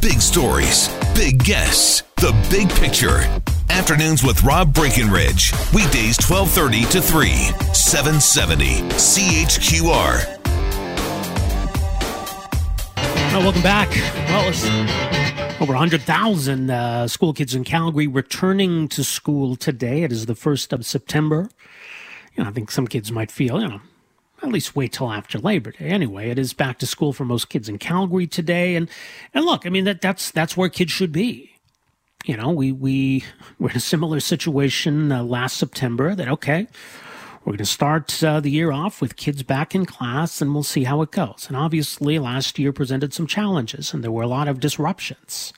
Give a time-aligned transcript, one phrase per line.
[0.00, 3.20] Big stories, big guests, the big picture.
[3.70, 5.52] Afternoons with Rob Breckenridge.
[5.72, 7.30] Weekdays 1230 to 3,
[7.72, 10.42] 770 CHQR.
[13.32, 13.88] Welcome back.
[14.28, 14.64] Well, it's
[15.60, 20.02] over 100,000 uh, school kids in Calgary returning to school today.
[20.02, 21.48] It is the 1st of September.
[22.34, 23.80] You know, I think some kids might feel, you know,
[24.42, 25.86] at least wait till after Labor Day.
[25.86, 28.88] Anyway, it is back to school for most kids in Calgary today, and
[29.34, 31.52] and look, I mean that that's that's where kids should be.
[32.24, 33.24] You know, we we
[33.58, 36.14] were in a similar situation uh, last September.
[36.14, 36.66] That okay,
[37.44, 40.62] we're going to start uh, the year off with kids back in class, and we'll
[40.62, 41.46] see how it goes.
[41.48, 45.52] And obviously, last year presented some challenges, and there were a lot of disruptions.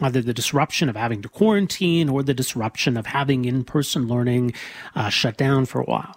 [0.00, 4.52] Either the disruption of having to quarantine or the disruption of having in person learning
[4.94, 6.14] uh, shut down for a while.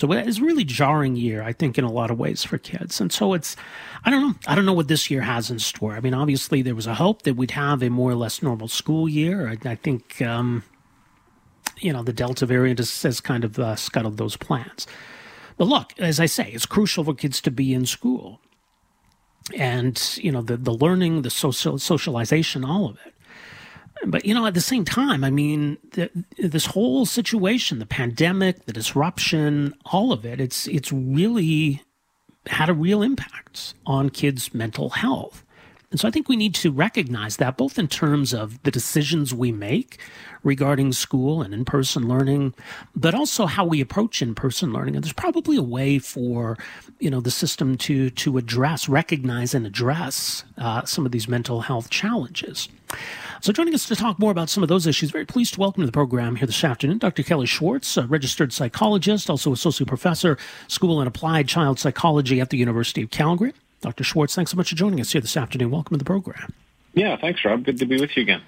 [0.00, 3.02] So it's a really jarring year, I think, in a lot of ways for kids.
[3.02, 3.54] And so it's,
[4.02, 5.92] I don't know, I don't know what this year has in store.
[5.92, 8.68] I mean, obviously there was a hope that we'd have a more or less normal
[8.68, 9.46] school year.
[9.46, 10.62] I, I think, um,
[11.80, 14.86] you know, the Delta variant has, has kind of uh, scuttled those plans.
[15.58, 18.40] But look, as I say, it's crucial for kids to be in school.
[19.54, 23.14] And, you know, the, the learning, the social, socialization, all of it.
[24.06, 28.64] But you know, at the same time, I mean, the, this whole situation, the pandemic,
[28.64, 31.82] the disruption, all of it, it's it's really
[32.46, 35.44] had a real impact on kids' mental health.
[35.90, 39.34] And so I think we need to recognize that both in terms of the decisions
[39.34, 39.98] we make
[40.44, 42.54] regarding school and in person learning,
[42.94, 44.94] but also how we approach in person learning.
[44.94, 46.56] And there's probably a way for,
[47.00, 51.62] you know, the system to, to address, recognize and address uh, some of these mental
[51.62, 52.68] health challenges.
[53.40, 55.82] So, joining us to talk more about some of those issues, very pleased to welcome
[55.82, 57.24] to the program here this afternoon Dr.
[57.24, 62.58] Kelly Schwartz, a registered psychologist, also associate professor, school and applied child psychology at the
[62.58, 63.54] University of Calgary.
[63.80, 64.04] Dr.
[64.04, 65.70] Schwartz, thanks so much for joining us here this afternoon.
[65.70, 66.52] Welcome to the program.
[66.94, 67.64] Yeah, thanks, Rob.
[67.64, 68.42] Good to be with you again.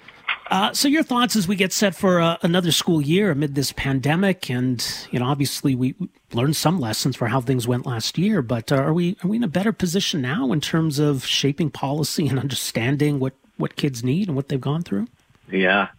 [0.47, 3.71] Uh, so, your thoughts as we get set for uh, another school year amid this
[3.71, 5.95] pandemic, and you know, obviously we
[6.33, 8.41] learned some lessons for how things went last year.
[8.41, 11.71] But uh, are we are we in a better position now in terms of shaping
[11.71, 15.07] policy and understanding what what kids need and what they've gone through?
[15.53, 15.89] Yeah.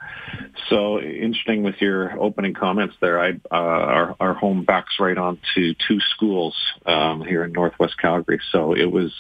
[0.69, 3.21] So interesting with your opening comments there.
[3.21, 6.57] I uh, our our home backs right onto two schools
[6.87, 8.41] um, here in Northwest Calgary.
[8.51, 9.13] So it was.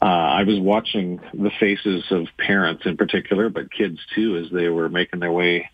[0.00, 4.68] Uh, I was watching the faces of parents in particular, but kids too, as they
[4.68, 5.70] were making their way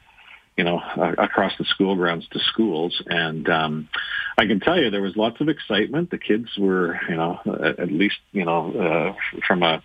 [0.59, 3.01] you know, uh, across the school grounds to schools.
[3.07, 3.89] And um,
[4.39, 6.13] I can tell you there was lots of excitement.
[6.13, 7.41] The kids were, you know,
[7.77, 9.83] at, least, you know, uh, from a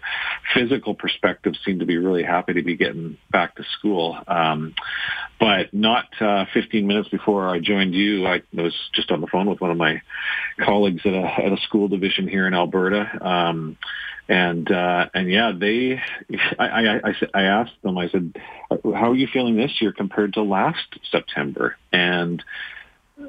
[0.53, 4.15] physical perspective, seemed to be really happy to be getting back to school.
[4.27, 4.75] Um,
[5.39, 9.49] but not uh, 15 minutes before I joined you, I was just on the phone
[9.49, 10.03] with one of my
[10.63, 13.25] colleagues at a, at a school division here in Alberta.
[13.27, 13.75] Um,
[14.29, 15.99] and uh, and yeah, they.
[16.57, 17.97] I, I I I asked them.
[17.97, 18.33] I said,
[18.69, 22.41] "How are you feeling this year compared to last September?" And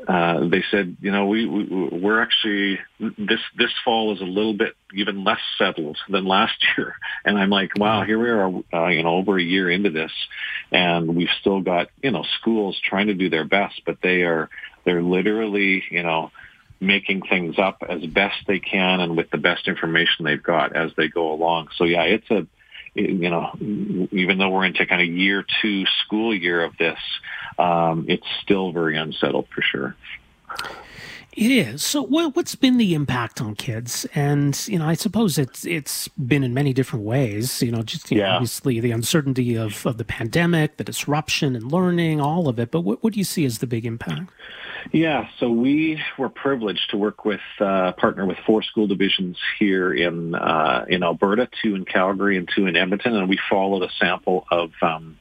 [0.06, 4.54] uh, they said, "You know, we, we we're actually this this fall is a little
[4.54, 8.88] bit even less settled than last year." And I'm like, "Wow, here we are, uh,
[8.88, 10.12] you know, over a year into this,
[10.70, 14.48] and we've still got you know schools trying to do their best, but they are
[14.84, 16.30] they're literally you know."
[16.80, 20.90] making things up as best they can and with the best information they've got as
[20.96, 21.68] they go along.
[21.76, 22.46] So yeah, it's a,
[22.94, 23.50] you know,
[24.12, 26.98] even though we're into kind of year two school year of this,
[27.58, 29.96] um, it's still very unsettled for sure.
[31.36, 31.84] It is.
[31.84, 34.06] So, what's been the impact on kids?
[34.14, 37.60] And you know, I suppose it's it's been in many different ways.
[37.60, 38.28] You know, just you yeah.
[38.28, 42.70] know, obviously the uncertainty of, of the pandemic, the disruption in learning, all of it.
[42.70, 44.30] But what, what do you see as the big impact?
[44.92, 49.92] Yeah, so we were privileged to work with uh, partner with four school divisions here
[49.92, 53.90] in uh, in Alberta, two in Calgary and two in Edmonton, and we followed a
[53.98, 55.16] sample of um,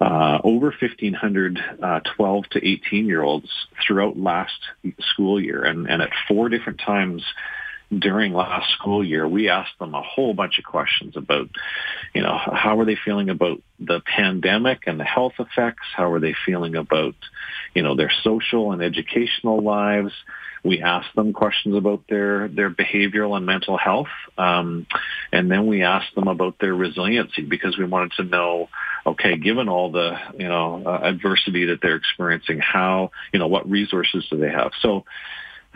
[0.00, 3.50] uh, over 1,500 uh, 12 to 18 year olds
[3.84, 4.58] throughout last
[5.00, 7.22] school year, and, and at four different times
[7.98, 11.48] during last school year, we asked them a whole bunch of questions about,
[12.14, 15.86] you know, how are they feeling about the pandemic and the health effects?
[15.94, 17.14] How are they feeling about,
[17.74, 20.12] you know, their social and educational lives?
[20.64, 24.86] We asked them questions about their their behavioral and mental health, um,
[25.32, 28.68] and then we asked them about their resiliency because we wanted to know,
[29.04, 33.68] okay, given all the you know uh, adversity that they're experiencing, how you know what
[33.68, 34.70] resources do they have?
[34.80, 35.04] So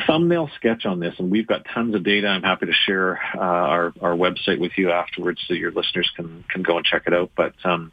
[0.06, 2.29] thumbnail sketch on this, and we've got tons of data.
[2.29, 6.44] I'm happy to share uh, our our website with you afterwards, so your listeners can
[6.49, 7.31] can go and check it out.
[7.37, 7.93] But um,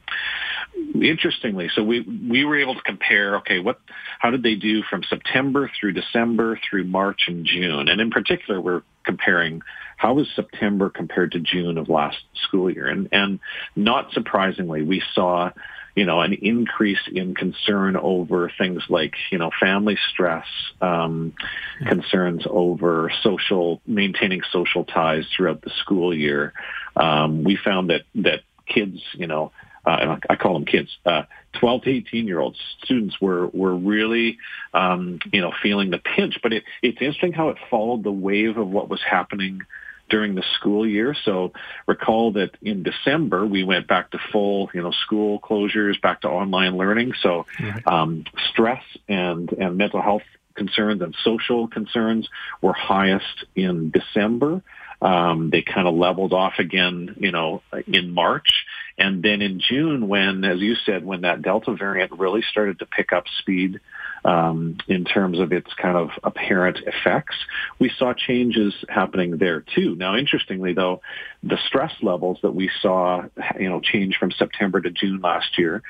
[0.96, 3.38] interestingly, so we we were able to compare.
[3.38, 3.80] Okay, what
[4.20, 8.60] how did they do from September through December through March and June, and in particular,
[8.60, 9.62] we're comparing
[9.98, 13.40] how was September compared to June of last school year, and and
[13.76, 15.52] not surprisingly, we saw
[15.96, 20.46] you know, an increase in concern over things like, you know, family stress,
[20.82, 21.34] um,
[21.80, 21.90] yeah.
[21.90, 26.54] concerns over social, maintaining social ties throughout the school year.
[26.96, 29.52] Um, we found that, that kids, you know,
[29.86, 31.24] uh, I call them kids, uh,
[31.60, 34.38] 12 to 18 year olds students were, were really,
[34.74, 38.58] um, you know, feeling the pinch, but it, it's interesting how it followed the wave
[38.58, 39.62] of what was happening
[40.10, 41.16] during the school year.
[41.26, 41.54] So
[41.88, 46.30] recall that in December we went back to full, you know, school closures, back to
[46.30, 47.14] online learning.
[47.22, 47.46] So
[47.86, 50.24] um, stress and and mental health
[50.56, 52.30] concerns and social concerns
[52.62, 54.62] were highest in December.
[55.02, 58.66] Um, they kind of leveled off again, you know, in March.
[58.98, 62.86] And then in June, when, as you said, when that Delta variant really started to
[62.86, 63.80] pick up speed
[64.26, 67.36] um, in terms of its kind of apparent effects.
[67.80, 69.96] We saw changes happening there too.
[69.96, 71.02] Now, interestingly, though,
[71.42, 73.24] the stress levels that we saw,
[73.60, 75.82] you know, change from September to June last year,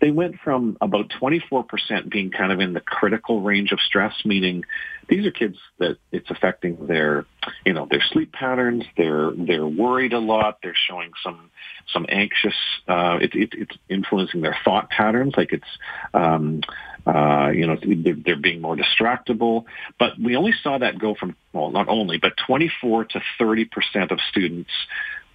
[0.00, 4.64] they went from about 24% being kind of in the critical range of stress, meaning
[5.10, 7.26] these are kids that it's affecting their,
[7.66, 8.84] you know, their sleep patterns.
[8.96, 10.58] They're they're worried a lot.
[10.62, 11.50] They're showing some
[11.92, 12.54] some anxious.
[12.88, 15.34] Uh, it, it, it's influencing their thought patterns.
[15.36, 15.78] Like it's
[16.14, 16.62] um,
[17.06, 19.64] uh, you know, they're being more distractible.
[19.98, 24.20] But we only saw that go from, well, not only, but 24 to 30% of
[24.28, 24.70] students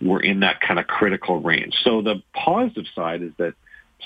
[0.01, 1.75] were in that kind of critical range.
[1.83, 3.55] So the positive side is that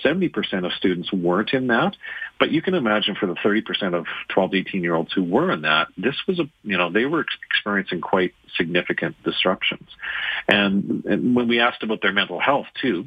[0.04, 1.96] 70% of students weren't in that.
[2.40, 5.52] But you can imagine for the 30% of 12 to 18 year olds who were
[5.52, 9.90] in that, this was a, you know, they were experiencing quite significant disruptions.
[10.48, 13.06] And, and when we asked about their mental health too,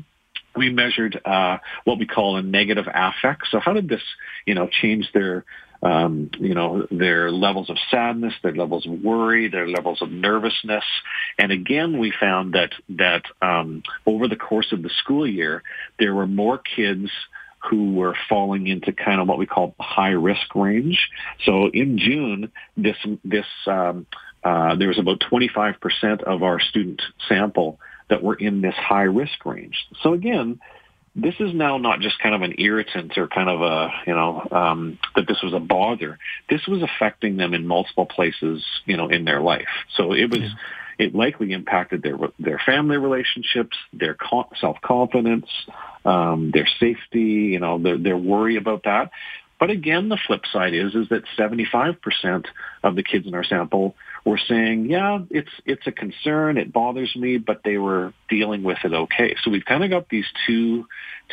[0.55, 3.45] we measured uh, what we call a negative affect.
[3.51, 4.03] So how did this,
[4.47, 5.45] you know, change their,
[5.83, 10.85] um, you know, their levels of sadness, their levels of worry, their levels of nervousness,
[11.39, 15.63] and again, we found that that um, over the course of the school year,
[15.99, 17.11] there were more kids
[17.71, 21.09] who were falling into kind of what we call high risk range.
[21.45, 24.07] So in June, this this um,
[24.45, 27.79] uh, there was about 25% of our student sample
[28.09, 29.87] that were in this high risk range.
[30.03, 30.61] So again,
[31.15, 34.47] this is now not just kind of an irritant or kind of a, you know,
[34.51, 36.19] um, that this was a bother.
[36.49, 39.69] This was affecting them in multiple places, you know, in their life.
[39.97, 41.07] So it was, yeah.
[41.07, 44.17] it likely impacted their, their family relationships, their
[44.59, 45.49] self-confidence,
[46.07, 49.11] um, their safety, you know, their, their worry about that.
[49.61, 52.47] But again, the flip side is, is that 75%
[52.83, 57.15] of the kids in our sample were saying, yeah, it's it's a concern, it bothers
[57.17, 59.37] me, but they were dealing with it okay.
[59.43, 60.87] So we've kind of got these two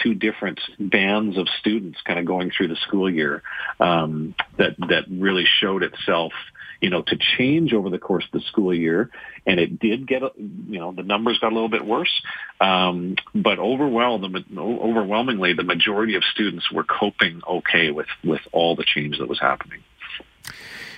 [0.04, 3.44] two different bands of students kind of going through the school year
[3.80, 6.34] um, that that really showed itself
[6.82, 9.10] you know, to change over the course of the school year.
[9.46, 12.22] And it did get, you know, the numbers got a little bit worse.
[12.62, 18.86] Um, but overwhelmingly, overwhelmingly, the majority of students were coping okay with, with all the
[18.86, 19.84] change that was happening.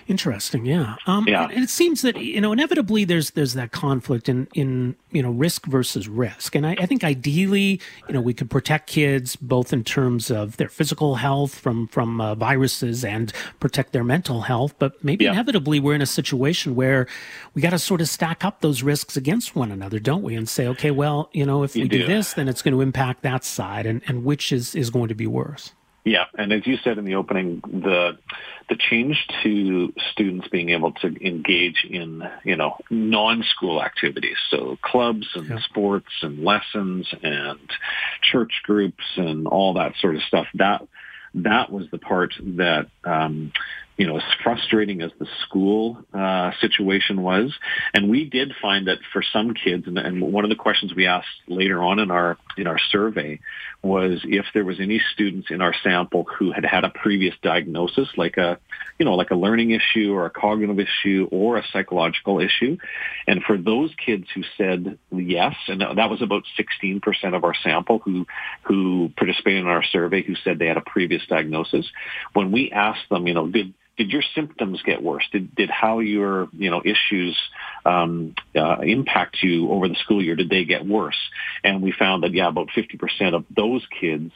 [0.08, 0.96] Interesting, yeah.
[1.06, 1.48] Um, yeah.
[1.50, 5.32] And it seems that you know inevitably there's there's that conflict in in you know
[5.32, 9.74] risk versus risk, and I, I, think ideally you know we could protect kids both
[9.74, 14.74] in terms of their physical health from from uh, viruses and protect their mental health,
[14.80, 15.32] but maybe yeah.
[15.32, 17.08] inevitably we're in a situation where
[17.54, 20.36] we got to sort of stack up those risks against one another, don't we?
[20.36, 22.00] And say, okay, well, you know, if you we do.
[22.00, 25.08] do this, then it's going to impact that side, and and which is is going
[25.08, 25.74] to be worse.
[26.04, 28.18] Yeah, and as you said in the opening, the
[28.70, 35.28] the change to students being able to engage in you know non-school activities, so clubs
[35.36, 35.60] and yeah.
[35.60, 37.60] sports and lessons and
[38.24, 40.48] church groups and all that sort of stuff.
[40.56, 40.88] That
[41.36, 43.52] that was the part that um,
[44.02, 47.54] you know, as frustrating as the school uh, situation was,
[47.94, 51.06] and we did find that for some kids, and, and one of the questions we
[51.06, 53.40] asked later on in our in our survey
[53.84, 58.08] was if there was any students in our sample who had had a previous diagnosis,
[58.18, 58.60] like a,
[58.98, 62.78] you know, like a learning issue or a cognitive issue or a psychological issue.
[63.28, 67.02] And for those kids who said yes, and that was about 16%
[67.36, 68.26] of our sample who,
[68.64, 71.86] who participated in our survey who said they had a previous diagnosis.
[72.34, 75.24] When we asked them, you know, did, did your symptoms get worse?
[75.32, 77.38] Did did how your you know issues
[77.86, 80.36] um, uh, impact you over the school year?
[80.36, 81.18] Did they get worse?
[81.64, 84.32] And we found that yeah, about 50% of those kids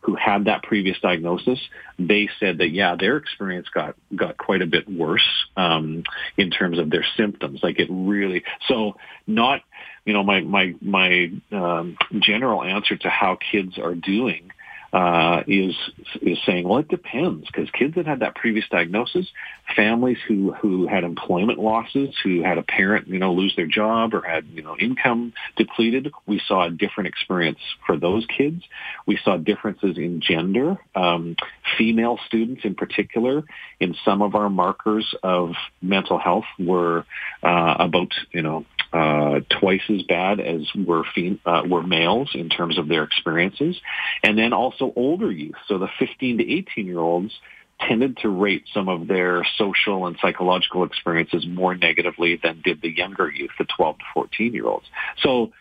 [0.00, 1.58] who had that previous diagnosis,
[1.98, 6.04] they said that yeah, their experience got got quite a bit worse um,
[6.36, 7.60] in terms of their symptoms.
[7.62, 8.96] Like it really so
[9.26, 9.62] not
[10.04, 14.50] you know my my my um, general answer to how kids are doing
[14.92, 15.74] uh, is
[16.22, 19.26] is saying, well, it depends because kids that had that previous diagnosis,
[19.74, 24.14] families who who had employment losses, who had a parent you know lose their job
[24.14, 28.62] or had you know income depleted, we saw a different experience for those kids.
[29.06, 31.36] We saw differences in gender, um,
[31.76, 33.42] female students in particular.
[33.80, 35.52] In some of our markers of
[35.82, 37.04] mental health were
[37.42, 38.64] uh, about you know
[38.96, 43.76] uh, twice as bad as were fem- uh, were males in terms of their experiences,
[44.22, 45.56] and then also older youth.
[45.68, 47.32] So the 15 to 18 year olds
[47.78, 52.88] tended to rate some of their social and psychological experiences more negatively than did the
[52.88, 54.86] younger youth, the 12 to 14 year olds.
[55.22, 55.52] So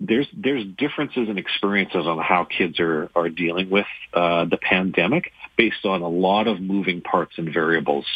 [0.00, 5.32] there's there's differences in experiences on how kids are are dealing with uh, the pandemic
[5.56, 8.06] based on a lot of moving parts and variables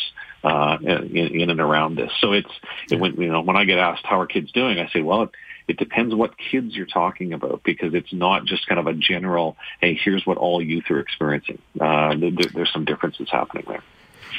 [0.44, 2.12] uh, in, in and around this.
[2.20, 2.50] So it's
[2.90, 5.22] it, when you know when I get asked how are kids doing, I say, well,
[5.22, 5.30] it,
[5.68, 9.56] it depends what kids you're talking about because it's not just kind of a general,
[9.80, 11.58] hey, here's what all youth are experiencing.
[11.80, 13.82] Uh, there, there's some differences happening there.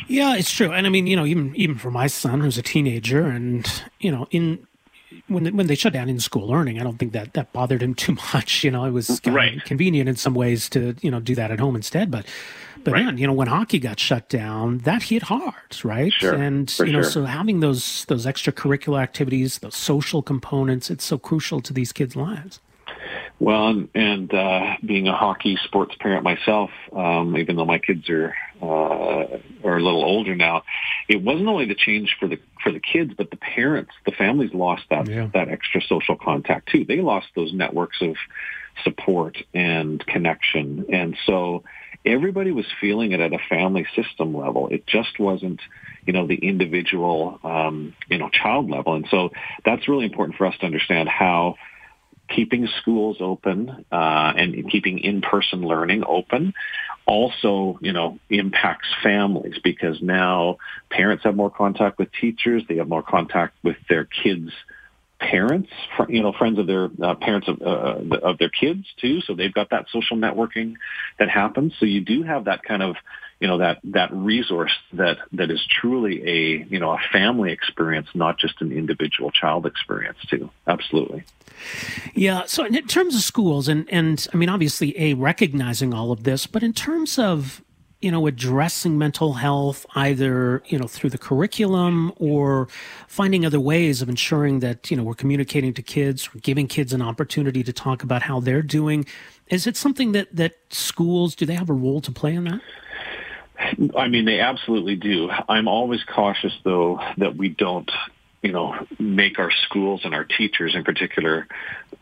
[0.07, 2.61] Yeah, it's true, and I mean, you know, even even for my son who's a
[2.61, 3.67] teenager, and
[3.99, 4.67] you know, in
[5.27, 7.81] when they, when they shut down in school learning, I don't think that that bothered
[7.81, 8.63] him too much.
[8.63, 9.63] You know, it was right.
[9.65, 12.11] convenient in some ways to you know do that at home instead.
[12.11, 12.25] But
[12.83, 13.05] but right.
[13.05, 16.13] man, you know, when hockey got shut down, that hit hard, right?
[16.13, 16.33] Sure.
[16.33, 17.11] And you know, sure.
[17.11, 22.15] so having those those extracurricular activities, those social components, it's so crucial to these kids'
[22.15, 22.59] lives.
[23.41, 28.07] Well, and, and uh, being a hockey sports parent myself, um, even though my kids
[28.07, 30.61] are uh, are a little older now,
[31.09, 34.53] it wasn't only the change for the for the kids, but the parents, the families
[34.53, 35.27] lost that Yeah.
[35.33, 36.85] that extra social contact too.
[36.85, 38.15] They lost those networks of
[38.83, 41.63] support and connection, and so
[42.05, 44.67] everybody was feeling it at a family system level.
[44.67, 45.61] It just wasn't,
[46.05, 49.31] you know, the individual, um, you know, child level, and so
[49.65, 51.55] that's really important for us to understand how
[52.35, 56.53] keeping schools open uh, and keeping in-person learning open
[57.05, 60.57] also, you know, impacts families because now
[60.89, 62.63] parents have more contact with teachers.
[62.69, 64.51] They have more contact with their kids'
[65.19, 65.69] parents,
[66.09, 69.21] you know, friends of their uh, parents of, uh, of their kids too.
[69.21, 70.75] So they've got that social networking
[71.19, 71.73] that happens.
[71.79, 72.95] So you do have that kind of,
[73.41, 78.07] you know, that that resource that that is truly a, you know, a family experience,
[78.13, 80.49] not just an individual child experience too.
[80.67, 81.23] Absolutely.
[82.13, 82.43] Yeah.
[82.45, 86.45] So in terms of schools, and and I mean, obviously, a recognizing all of this,
[86.45, 87.63] but in terms of
[87.99, 92.67] you know addressing mental health, either you know through the curriculum or
[93.07, 96.93] finding other ways of ensuring that you know we're communicating to kids, we're giving kids
[96.93, 99.03] an opportunity to talk about how they're doing.
[99.47, 102.61] Is it something that that schools do they have a role to play in that?
[103.97, 105.29] I mean, they absolutely do.
[105.29, 107.89] I'm always cautious, though, that we don't,
[108.41, 111.47] you know, make our schools and our teachers, in particular,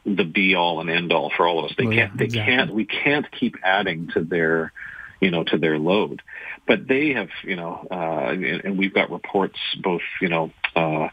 [0.06, 1.72] the be all and end all for all of us.
[1.78, 2.18] They Oh, yeah, can't.
[2.18, 2.56] They exactly.
[2.56, 2.74] can't.
[2.74, 4.72] We can't keep adding to their,
[5.20, 6.22] you know, to their load.
[6.68, 10.52] But they have, you know, uh, and, and we've got reports, both, you know.
[10.76, 11.10] Uh,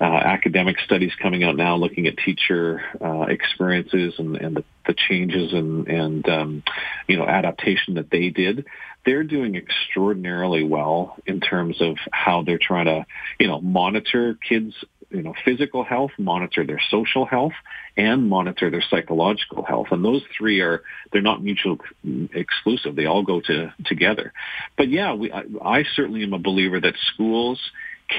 [0.00, 4.94] uh, academic studies coming out now looking at teacher uh, experiences and, and the, the
[4.94, 6.62] changes and, and um,
[7.06, 8.66] you know adaptation that they did.
[9.04, 13.06] They're doing extraordinarily well in terms of how they're trying to
[13.38, 14.74] you know monitor kids
[15.10, 17.52] you know physical health, monitor their social health,
[17.96, 19.88] and monitor their psychological health.
[19.90, 21.78] And those three are they're not mutual
[22.32, 22.96] exclusive.
[22.96, 24.32] They all go to together.
[24.76, 27.60] But yeah, we, I, I certainly am a believer that schools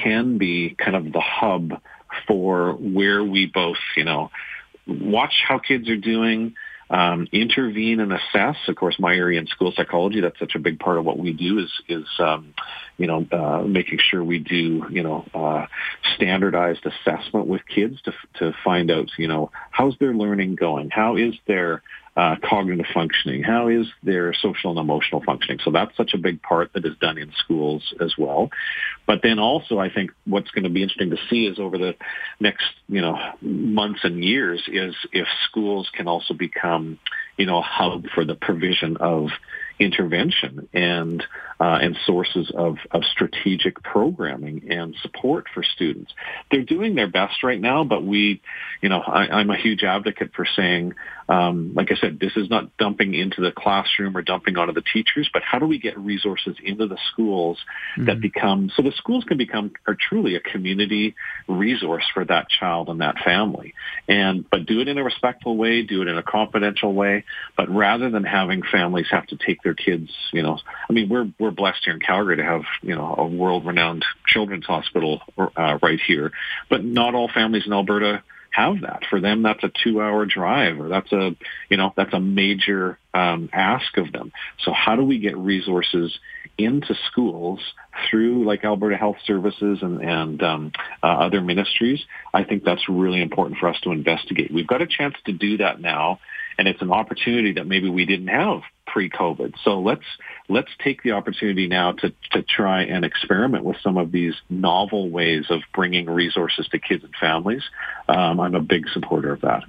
[0.03, 1.81] can be kind of the hub
[2.27, 4.31] for where we both, you know,
[4.87, 6.55] watch how kids are doing,
[6.89, 8.57] um, intervene and assess.
[8.67, 11.31] Of course, my area in school psychology, that's such a big part of what we
[11.31, 12.53] do is, is um,
[12.97, 15.67] you know, uh, making sure we do, you know, uh,
[16.15, 20.89] standardized assessment with kids to, to find out, you know, how's their learning going?
[20.89, 21.81] How is their
[22.15, 23.41] uh, cognitive functioning?
[23.43, 25.59] How is their social and emotional functioning?
[25.63, 28.49] So that's such a big part that is done in schools as well.
[29.05, 31.95] But then also, I think what's going to be interesting to see is over the
[32.39, 36.99] next, you know, months and years is if schools can also become,
[37.37, 39.29] you know, a hub for the provision of
[39.81, 41.23] intervention and
[41.59, 46.11] uh, and sources of, of strategic programming and support for students.
[46.49, 48.41] They're doing their best right now, but we,
[48.81, 50.95] you know, I, I'm a huge advocate for saying,
[51.31, 54.81] um, like I said, this is not dumping into the classroom or dumping onto the
[54.81, 57.57] teachers, but how do we get resources into the schools
[57.95, 58.07] mm-hmm.
[58.07, 61.15] that become so the schools can become are truly a community
[61.47, 63.73] resource for that child and that family,
[64.09, 67.23] and but do it in a respectful way, do it in a confidential way,
[67.55, 70.59] but rather than having families have to take their kids, you know,
[70.89, 74.65] I mean, we're we're blessed here in Calgary to have you know a world-renowned children's
[74.65, 76.33] hospital uh, right here,
[76.69, 78.21] but not all families in Alberta
[78.51, 79.03] have that.
[79.09, 81.35] For them, that's a two-hour drive, or that's a
[81.69, 84.31] you know that's a major um, ask of them.
[84.63, 86.17] So how do we get resources
[86.57, 87.59] into schools
[88.09, 92.01] through like Alberta Health Services and, and um, uh, other ministries?
[92.33, 94.53] I think that's really important for us to investigate.
[94.53, 96.19] We've got a chance to do that now,
[96.57, 99.55] and it's an opportunity that maybe we didn't have pre-COVID.
[99.63, 100.03] So let's
[100.49, 105.09] let's take the opportunity now to to try and experiment with some of these novel
[105.09, 107.63] ways of bringing resources to kids and families.
[108.07, 109.63] Um, I'm a big supporter of that.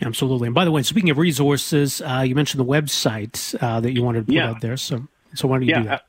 [0.00, 0.46] Absolutely.
[0.46, 4.02] And by the way, speaking of resources, uh, you mentioned the website uh, that you
[4.02, 4.50] wanted to put yeah.
[4.50, 4.76] out there.
[4.76, 5.82] So so why don't you yeah.
[5.82, 6.02] do that?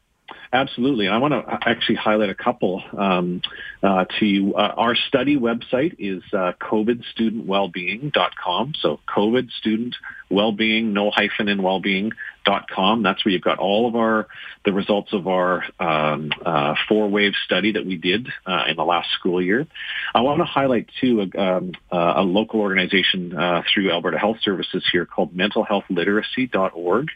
[0.53, 1.07] Absolutely.
[1.07, 3.41] And I want to actually highlight a couple um,
[3.83, 4.55] uh, to you.
[4.55, 8.75] Uh, our study website is uh, covidstudentwellbeing.com.
[8.79, 9.95] So COVID student
[10.29, 12.11] no hyphen in wellbeing
[12.45, 13.03] dot com.
[13.03, 14.27] That's where you've got all of our
[14.65, 18.83] the results of our um, uh, four wave study that we did uh, in the
[18.83, 19.67] last school year.
[20.13, 24.37] I want to highlight too a, um, uh, a local organization uh, through Alberta Health
[24.41, 27.09] Services here called mentalhealthliteracy.org.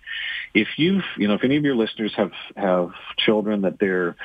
[0.53, 4.15] If you've you know if any of your listeners have have children that they're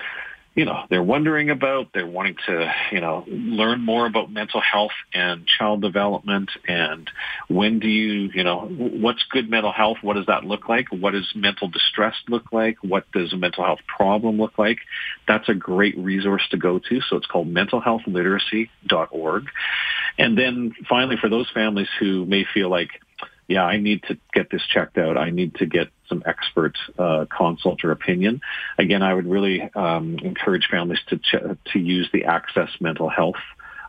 [0.57, 4.93] you know, they're wondering about, they're wanting to, you know, learn more about mental health
[5.13, 7.11] and child development and
[7.49, 9.99] when do you, you know, what's good mental health?
[10.01, 10.87] What does that look like?
[10.91, 12.79] What does mental distress look like?
[12.83, 14.79] What does a mental health problem look like?
[15.29, 17.01] That's a great resource to go to.
[17.03, 19.45] So it's called mentalhealthliteracy.org.
[20.19, 22.89] And then finally, for those families who may feel like,
[23.49, 25.17] yeah, I need to get this checked out.
[25.17, 28.41] I need to get some expert uh, consult or opinion.
[28.79, 33.37] Again, I would really um, encourage families to ch- to use the Access Mental Health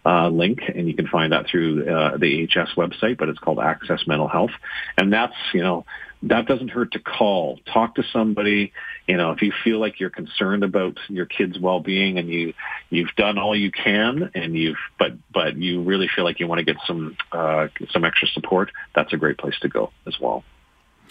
[0.05, 3.59] uh, link, and you can find that through uh, the AHS website, but it's called
[3.59, 4.51] Access Mental Health,
[4.97, 5.85] and that's you know
[6.23, 8.73] that doesn't hurt to call, talk to somebody.
[9.07, 12.53] You know, if you feel like you're concerned about your kid's well-being and you
[12.89, 16.59] you've done all you can, and you've but but you really feel like you want
[16.59, 20.43] to get some uh, some extra support, that's a great place to go as well.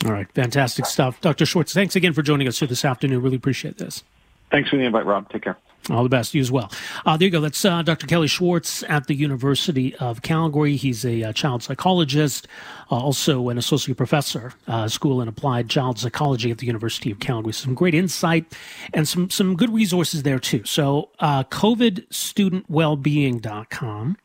[0.04, 1.46] All right, fantastic stuff, Dr.
[1.46, 1.72] Schwartz.
[1.72, 3.22] Thanks again for joining us here this afternoon.
[3.22, 4.04] Really appreciate this.
[4.50, 5.28] Thanks for the invite, Rob.
[5.30, 5.56] Take care.
[5.90, 6.34] All the best.
[6.34, 6.72] You as well.
[7.04, 7.40] Uh, there you go.
[7.40, 8.08] That's uh, Dr.
[8.08, 10.74] Kelly Schwartz at the University of Calgary.
[10.74, 12.48] He's a uh, child psychologist,
[12.90, 17.20] uh, also an associate professor, uh, school in applied child psychology at the University of
[17.20, 17.52] Calgary.
[17.52, 18.52] Some great insight
[18.94, 20.64] and some, some good resources there, too.
[20.64, 24.16] So, uh, COVIDstudentwellbeing.com,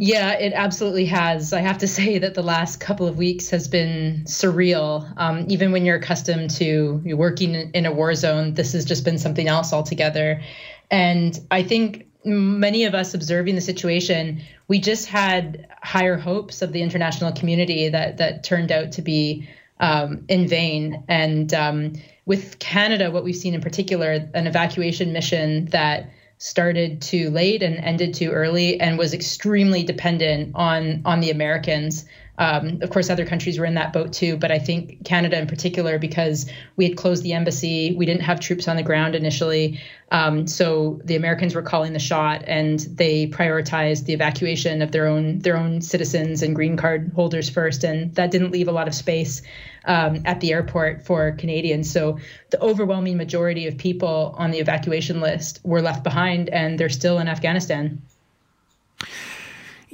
[0.05, 1.53] Yeah, it absolutely has.
[1.53, 5.13] I have to say that the last couple of weeks has been surreal.
[5.17, 9.17] Um, even when you're accustomed to working in a war zone, this has just been
[9.17, 10.43] something else altogether.
[10.91, 16.73] And I think many of us observing the situation, we just had higher hopes of
[16.73, 21.05] the international community that that turned out to be um, in vain.
[21.07, 21.93] And um,
[22.27, 26.11] with Canada, what we've seen in particular, an evacuation mission that
[26.43, 32.05] started too late and ended too early and was extremely dependent on on the Americans.
[32.39, 35.47] Um, of course, other countries were in that boat too, but I think Canada in
[35.47, 39.79] particular, because we had closed the embassy, we didn't have troops on the ground initially.
[40.11, 45.07] Um, so the Americans were calling the shot, and they prioritized the evacuation of their
[45.07, 48.89] own their own citizens and green card holders first, and that didn't leave a lot
[48.89, 49.43] of space
[49.85, 51.91] um, at the airport for Canadians.
[51.91, 52.19] So
[52.51, 57.19] the overwhelming majority of people on the evacuation list were left behind, and they're still
[57.19, 58.01] in Afghanistan.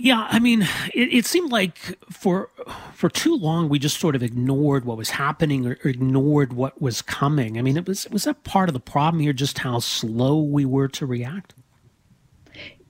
[0.00, 0.62] Yeah, I mean,
[0.94, 1.76] it, it, seemed like
[2.08, 2.50] for
[2.92, 6.80] for too long we just sort of ignored what was happening or, or ignored what
[6.80, 7.58] was coming.
[7.58, 10.64] I mean, it was was that part of the problem here, just how slow we
[10.64, 11.54] were to react.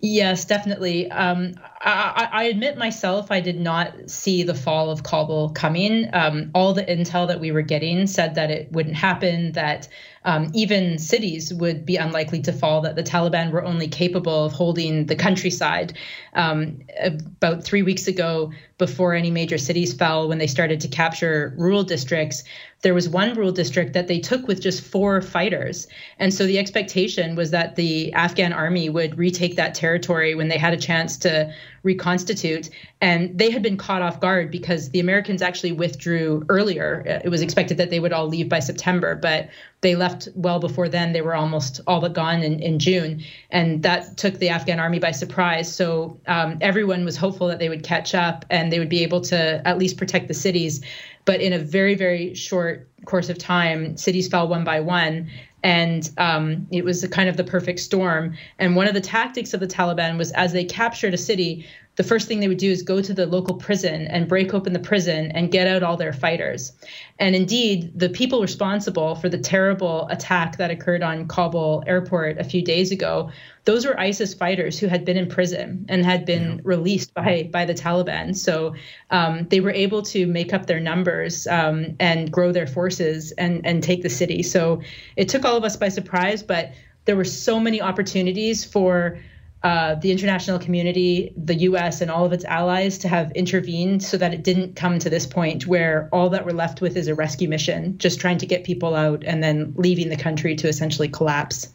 [0.00, 1.10] Yes, definitely.
[1.10, 6.08] Um, I, I, admit myself, I did not see the fall of Kabul coming.
[6.12, 9.88] Um, all the intel that we were getting said that it wouldn't happen, that
[10.24, 14.52] um, even cities would be unlikely to fall, that the Taliban were only capable of
[14.52, 15.98] holding the countryside.
[16.34, 21.54] Um, about three weeks ago, before any major cities fell, when they started to capture
[21.58, 22.44] rural districts,
[22.82, 25.88] there was one rural district that they took with just four fighters.
[26.20, 30.58] And so the expectation was that the Afghan army would retake that territory when they
[30.58, 32.70] had a chance to reconstitute.
[33.00, 37.02] And they had been caught off guard because the Americans actually withdrew earlier.
[37.24, 39.48] It was expected that they would all leave by September, but
[39.80, 41.12] they left well before then.
[41.12, 43.22] They were almost all but gone in, in June.
[43.50, 45.72] And that took the Afghan army by surprise.
[45.72, 49.20] So um, everyone was hopeful that they would catch up and they would be able
[49.22, 50.80] to at least protect the cities.
[51.28, 55.28] But in a very, very short course of time, cities fell one by one.
[55.62, 58.34] And um, it was kind of the perfect storm.
[58.58, 61.66] And one of the tactics of the Taliban was as they captured a city,
[61.98, 64.72] the first thing they would do is go to the local prison and break open
[64.72, 66.72] the prison and get out all their fighters.
[67.18, 72.44] And indeed, the people responsible for the terrible attack that occurred on Kabul airport a
[72.44, 73.32] few days ago,
[73.64, 76.60] those were ISIS fighters who had been in prison and had been yeah.
[76.62, 78.36] released by by the Taliban.
[78.36, 78.76] So
[79.10, 83.66] um, they were able to make up their numbers um, and grow their forces and
[83.66, 84.44] and take the city.
[84.44, 84.82] So
[85.16, 86.70] it took all of us by surprise, but
[87.06, 89.18] there were so many opportunities for
[89.62, 94.16] uh, the international community, the U.S., and all of its allies to have intervened so
[94.16, 97.14] that it didn't come to this point where all that we're left with is a
[97.14, 101.08] rescue mission, just trying to get people out and then leaving the country to essentially
[101.08, 101.68] collapse.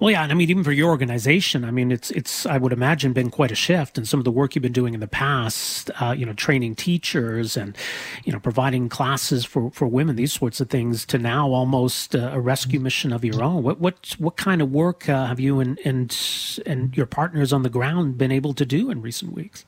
[0.00, 2.72] Well, yeah, and I mean, even for your organization, I mean, it's it's I would
[2.72, 5.08] imagine been quite a shift in some of the work you've been doing in the
[5.08, 5.90] past.
[6.00, 7.76] Uh, you know, training teachers and
[8.24, 12.30] you know providing classes for for women, these sorts of things, to now almost uh,
[12.32, 13.64] a rescue mission of your own.
[13.64, 16.16] What what what kind of work uh, have you and and
[16.64, 19.64] and your partners on the ground been able to do in recent weeks?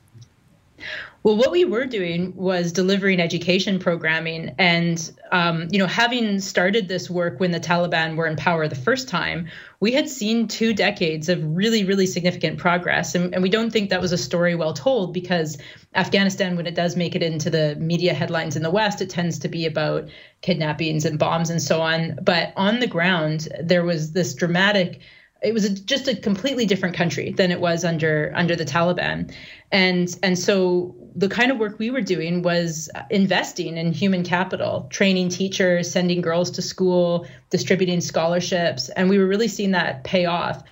[1.23, 6.87] Well, what we were doing was delivering education programming, and um, you know, having started
[6.87, 9.47] this work when the Taliban were in power the first time,
[9.79, 13.91] we had seen two decades of really, really significant progress, and, and we don't think
[13.91, 15.59] that was a story well told because
[15.93, 19.37] Afghanistan, when it does make it into the media headlines in the West, it tends
[19.39, 20.09] to be about
[20.41, 22.17] kidnappings and bombs and so on.
[22.23, 25.01] But on the ground, there was this dramatic
[25.41, 29.33] it was just a completely different country than it was under under the Taliban,
[29.71, 34.87] and and so the kind of work we were doing was investing in human capital,
[34.89, 40.25] training teachers, sending girls to school, distributing scholarships, and we were really seeing that pay
[40.25, 40.63] off.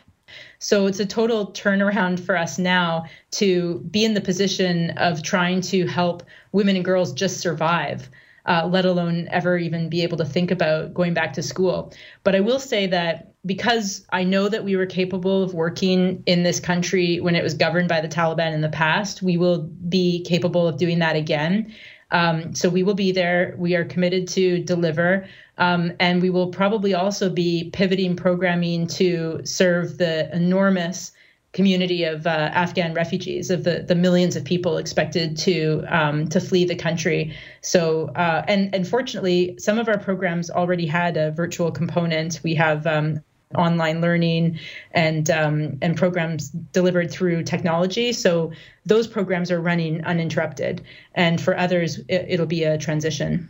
[0.59, 5.61] So it's a total turnaround for us now to be in the position of trying
[5.61, 8.09] to help women and girls just survive.
[8.45, 11.93] Uh, let alone ever even be able to think about going back to school.
[12.23, 16.43] But I will say that because I know that we were capable of working in
[16.43, 20.23] this country when it was governed by the Taliban in the past, we will be
[20.23, 21.73] capable of doing that again.
[22.11, 23.55] Um, so we will be there.
[23.57, 25.27] We are committed to deliver.
[25.57, 31.11] Um, and we will probably also be pivoting programming to serve the enormous
[31.51, 36.39] community of uh, Afghan refugees, of the, the millions of people expected to um, to
[36.39, 37.35] flee the country.
[37.61, 42.39] So, uh, and and fortunately, some of our programs already had a virtual component.
[42.43, 43.21] We have um,
[43.55, 44.59] online learning
[44.91, 48.13] and um, and programs delivered through technology.
[48.13, 48.51] So
[48.85, 50.83] those programs are running uninterrupted,
[51.15, 53.49] and for others, it, will be a transition.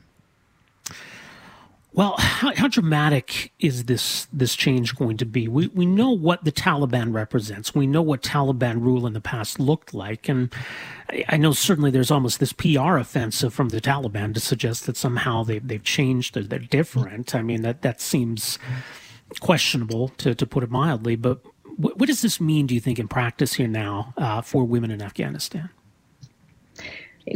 [1.91, 5.49] Well, how, how, dramatic is this this change going to be?
[5.49, 7.75] We we know what the Taliban represents.
[7.75, 10.53] We know what Taliban rule in the past looked like, and
[11.09, 14.95] I, I know certainly there's almost this PR offensive from the Taliban to suggest that
[14.95, 17.35] somehow they they've changed, they're, they're different.
[17.35, 18.59] I mean that that seems
[19.39, 21.15] questionable, to, to put it mildly.
[21.15, 21.42] But
[21.78, 24.92] what, what does this mean, do you think, in practice here now uh, for women
[24.92, 25.70] in Afghanistan?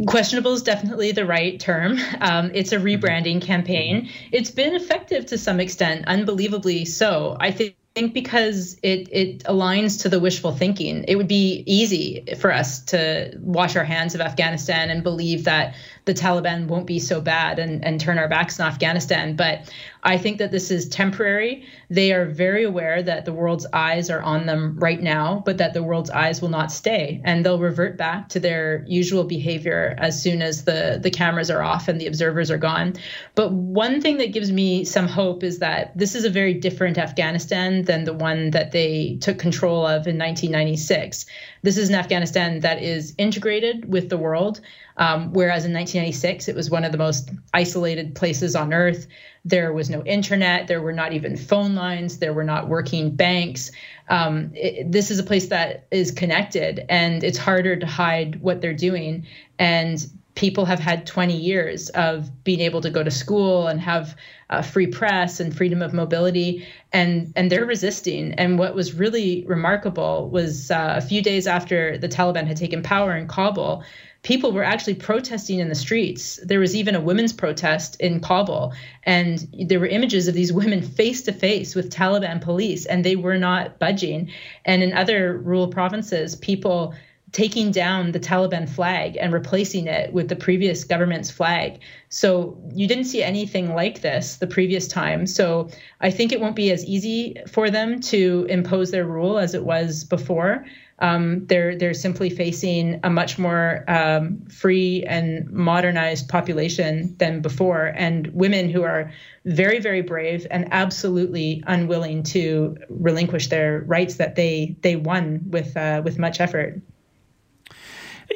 [0.07, 1.99] Questionable is definitely the right term.
[2.19, 4.09] Um, it's a rebranding campaign.
[4.31, 7.37] It's been effective to some extent, unbelievably so.
[7.39, 11.05] I think think because it it aligns to the wishful thinking.
[11.07, 15.75] It would be easy for us to wash our hands of Afghanistan and believe that
[16.05, 19.35] the Taliban won't be so bad and, and turn our backs on Afghanistan.
[19.35, 19.71] But
[20.03, 21.65] I think that this is temporary.
[21.89, 25.73] They are very aware that the world's eyes are on them right now, but that
[25.73, 27.21] the world's eyes will not stay.
[27.23, 31.61] And they'll revert back to their usual behavior as soon as the, the cameras are
[31.61, 32.95] off and the observers are gone.
[33.35, 36.97] But one thing that gives me some hope is that this is a very different
[36.97, 41.25] Afghanistan than the one that they took control of in 1996.
[41.63, 44.59] This is an Afghanistan that is integrated with the world,
[44.97, 49.07] um, whereas in 1996 it was one of the most isolated places on earth.
[49.45, 50.67] There was no internet.
[50.67, 52.19] There were not even phone lines.
[52.19, 53.71] There were not working banks.
[54.09, 58.59] Um, it, this is a place that is connected, and it's harder to hide what
[58.59, 59.25] they're doing.
[59.57, 64.15] And people have had 20 years of being able to go to school and have
[64.49, 68.33] uh, free press and freedom of mobility and and they're resisting.
[68.33, 72.83] And what was really remarkable was uh, a few days after the Taliban had taken
[72.83, 73.83] power in Kabul
[74.23, 76.39] people were actually protesting in the streets.
[76.43, 80.81] There was even a women's protest in Kabul and there were images of these women
[80.81, 84.31] face to face with Taliban police and they were not budging.
[84.65, 86.95] And in other rural provinces people
[87.33, 91.79] taking down the Taliban flag and replacing it with the previous government's flag.
[92.09, 95.25] So you didn't see anything like this the previous time.
[95.25, 95.69] So
[95.99, 99.65] I think it won't be as easy for them to impose their rule as it
[99.65, 100.63] was before.
[100.99, 107.93] Um, they're they're simply facing a much more um, free and modernized population than before,
[107.95, 109.11] and women who are
[109.43, 115.75] very very brave and absolutely unwilling to relinquish their rights that they they won with
[115.75, 116.79] uh, with much effort.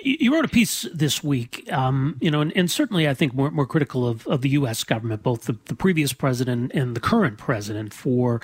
[0.07, 3.51] You wrote a piece this week, um, you know, and, and, certainly I think more,
[3.51, 4.85] more critical of, of the U.S.
[4.85, 8.39] government, both the, the, previous president and the current president, for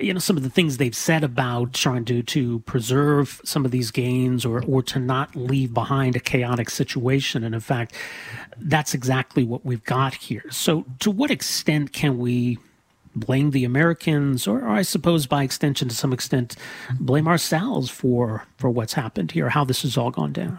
[0.00, 3.70] you know some of the things they've said about trying to to preserve some of
[3.70, 7.44] these gains or or to not leave behind a chaotic situation.
[7.44, 7.94] And in fact,
[8.56, 10.44] that's exactly what we've got here.
[10.50, 12.58] So, to what extent can we?
[13.14, 16.56] blame the Americans, or, or, I suppose by extension, to some extent,
[16.98, 20.58] blame ourselves for for what's happened here, how this has all gone down.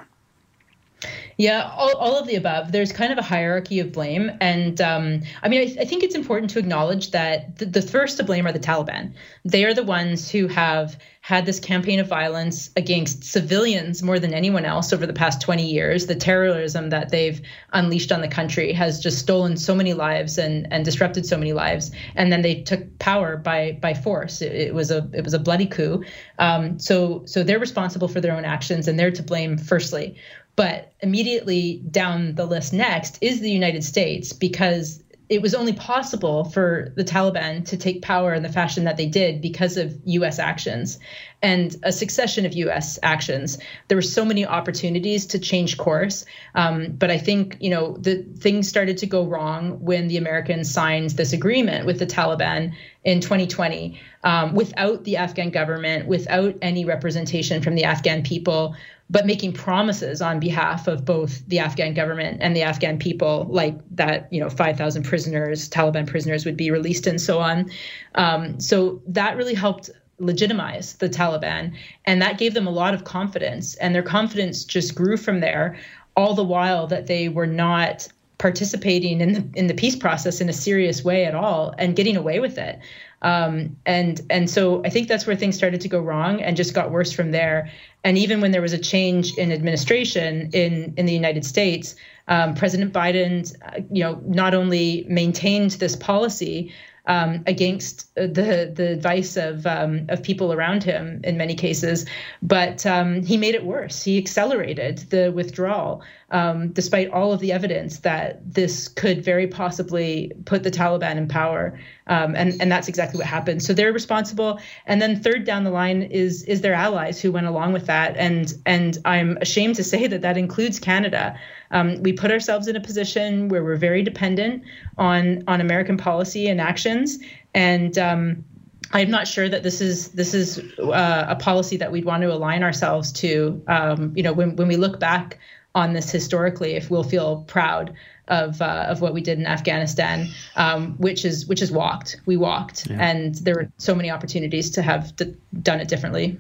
[1.37, 2.71] Yeah, all, all of the above.
[2.71, 4.31] There's kind of a hierarchy of blame.
[4.39, 8.17] And um, I mean, I, I, think it's important to acknowledge that the, the, first
[8.17, 9.13] to blame are the Taliban.
[9.43, 14.33] They are the ones who have had this campaign of violence against civilians more than
[14.33, 16.05] anyone else over the past 20 years.
[16.05, 17.41] The terrorism that they've
[17.71, 21.53] unleashed on the country has just stolen so many lives and, and disrupted so many
[21.53, 21.91] lives.
[22.15, 24.41] And then they took power by by force.
[24.41, 26.03] It, it was a it was a bloody coup.
[26.39, 30.17] Um, so so they're responsible for their own actions and they're to blame firstly.
[30.55, 36.45] But immediately down the list next is the United States because it was only possible
[36.45, 40.37] for the Taliban to take power in the fashion that they did because of U.S.
[40.37, 40.99] actions
[41.43, 42.97] and a succession of U.S.
[43.03, 43.59] actions.
[43.89, 46.25] There were so many opportunities to change course,
[46.55, 50.71] um, but I think you know the things started to go wrong when the Americans
[50.71, 56.85] signed this agreement with the Taliban in 2020 um, without the Afghan government, without any
[56.85, 58.75] representation from the Afghan people
[59.09, 63.77] but making promises on behalf of both the Afghan government and the Afghan people, like
[63.91, 67.69] that, you know, 5,000 prisoners, Taliban prisoners would be released and so on.
[68.15, 73.03] Um, so that really helped legitimize the Taliban, and that gave them a lot of
[73.03, 75.77] confidence, and their confidence just grew from there.
[76.15, 80.49] All the while that they were not participating in the in the peace process in
[80.49, 82.79] a serious way at all and getting away with it.
[83.21, 86.73] Um, and and so I think that's where things started to go wrong and just
[86.73, 87.71] got worse from there.
[88.03, 91.95] And even when there was a change in administration in in the United States,
[92.27, 96.73] um, President Biden, uh, you know, not only maintained this policy
[97.05, 102.05] um, against the the advice of um, of people around him in many cases,
[102.41, 104.03] but um, he made it worse.
[104.03, 106.01] He accelerated the withdrawal,
[106.33, 111.27] um, despite all of the evidence that this could very possibly put the Taliban in
[111.27, 113.61] power, um, and and that's exactly what happened.
[113.61, 114.59] So they're responsible.
[114.87, 118.17] And then third down the line is is their allies who went along with that,
[118.17, 121.39] and and I'm ashamed to say that that includes Canada.
[121.69, 124.63] Um, we put ourselves in a position where we're very dependent
[124.97, 127.19] on on American policy and actions,
[127.53, 128.43] and um,
[128.91, 132.33] I'm not sure that this is this is uh, a policy that we'd want to
[132.33, 133.61] align ourselves to.
[133.67, 135.37] Um, you know, when when we look back
[135.75, 137.93] on this historically, if we'll feel proud
[138.27, 142.21] of uh, of what we did in Afghanistan, um, which is which is walked.
[142.25, 142.97] We walked, yeah.
[142.99, 146.37] and there were so many opportunities to have d- done it differently.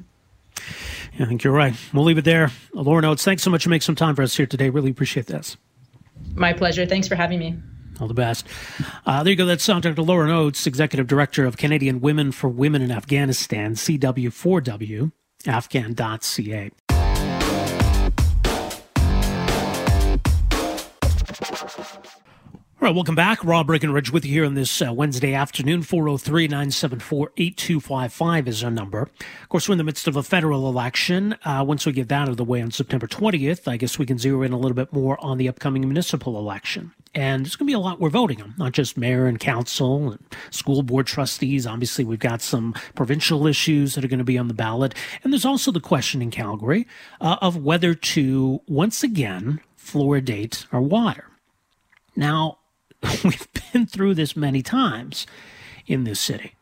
[1.19, 1.75] I think you're right.
[1.93, 2.51] We'll leave it there.
[2.73, 4.69] Lauryn Oates, thanks so much for making some time for us here today.
[4.69, 5.57] Really appreciate this.
[6.33, 6.85] My pleasure.
[6.85, 7.55] Thanks for having me.
[7.99, 8.47] All the best.
[9.05, 9.45] Uh, there you go.
[9.45, 10.01] That's uh, Dr.
[10.01, 15.11] Lauryn Oates, Executive Director of Canadian Women for Women in Afghanistan, CW4W,
[15.45, 16.71] afghan.ca.
[22.83, 23.45] All right, welcome back.
[23.45, 25.83] Rob Breckenridge with you here on this uh, Wednesday afternoon.
[25.83, 29.03] 403 974 8255 is our number.
[29.03, 31.37] Of course, we're in the midst of a federal election.
[31.45, 34.05] Uh, once we get that out of the way on September 20th, I guess we
[34.05, 36.91] can zero in a little bit more on the upcoming municipal election.
[37.15, 40.11] And there's going to be a lot we're voting on, not just mayor and council
[40.11, 40.19] and
[40.49, 41.65] school board trustees.
[41.65, 44.93] Obviously, we've got some provincial issues that are going to be on the ballot.
[45.23, 46.85] And there's also the question in Calgary
[47.21, 51.29] uh, of whether to once again fluoridate our water.
[52.17, 52.57] Now,
[53.23, 55.27] we've been through this many times
[55.87, 56.55] in this city.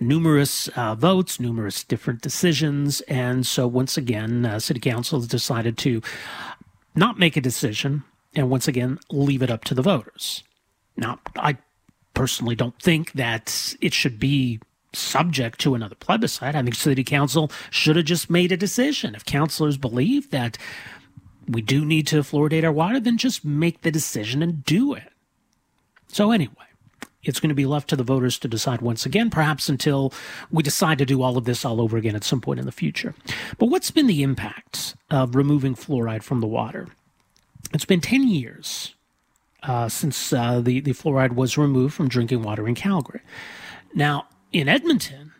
[0.00, 3.00] Numerous uh, votes, numerous different decisions.
[3.02, 6.02] And so, once again, uh, City Council has decided to
[6.94, 10.42] not make a decision and once again leave it up to the voters.
[10.96, 11.58] Now, I
[12.14, 14.60] personally don't think that it should be
[14.94, 16.54] subject to another plebiscite.
[16.54, 19.14] I think City Council should have just made a decision.
[19.14, 20.58] If councilors believe that
[21.48, 25.11] we do need to fluoridate our water, then just make the decision and do it.
[26.12, 26.54] So, anyway,
[27.24, 30.12] it's going to be left to the voters to decide once again, perhaps until
[30.50, 32.72] we decide to do all of this all over again at some point in the
[32.72, 33.14] future.
[33.58, 36.88] But what's been the impact of removing fluoride from the water?
[37.72, 38.94] It's been 10 years
[39.62, 43.20] uh, since uh, the, the fluoride was removed from drinking water in Calgary.
[43.94, 45.32] Now, in Edmonton,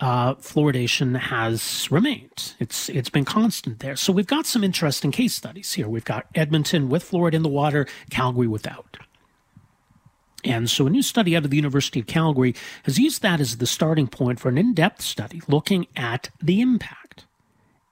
[0.00, 2.54] uh, fluoridation has remained.
[2.58, 3.94] It's it's been constant there.
[3.94, 5.88] So we've got some interesting case studies here.
[5.88, 8.98] We've got Edmonton with fluoride in the water, Calgary without.
[10.44, 13.58] And so a new study out of the University of Calgary has used that as
[13.58, 17.24] the starting point for an in-depth study looking at the impact.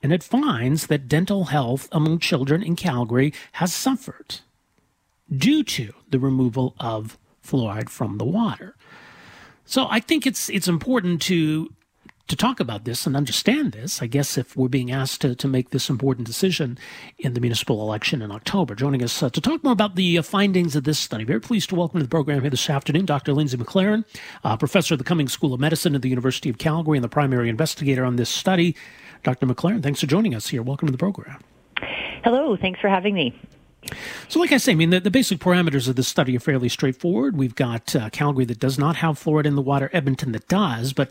[0.03, 4.41] And it finds that dental health among children in Calgary has suffered
[5.31, 8.75] due to the removal of fluoride from the water.
[9.65, 11.73] So I think it's it's important to
[12.31, 15.49] to talk about this and understand this, I guess, if we're being asked to, to
[15.49, 16.79] make this important decision
[17.19, 18.77] in the municipal election in October.
[18.77, 21.71] Joining us uh, to talk more about the uh, findings of this study, very pleased
[21.71, 23.33] to welcome to the program here this afternoon Dr.
[23.33, 24.05] Lindsay McLaren,
[24.45, 27.09] uh, professor of the Cummings School of Medicine at the University of Calgary and the
[27.09, 28.77] primary investigator on this study.
[29.25, 29.47] Dr.
[29.47, 30.63] McLaren, thanks for joining us here.
[30.63, 31.43] Welcome to the program.
[32.23, 33.37] Hello, thanks for having me.
[34.29, 36.69] So, like I say, I mean, the, the basic parameters of this study are fairly
[36.69, 37.37] straightforward.
[37.37, 40.93] We've got uh, Calgary that does not have fluoride in the water, Edmonton that does.
[40.93, 41.11] But,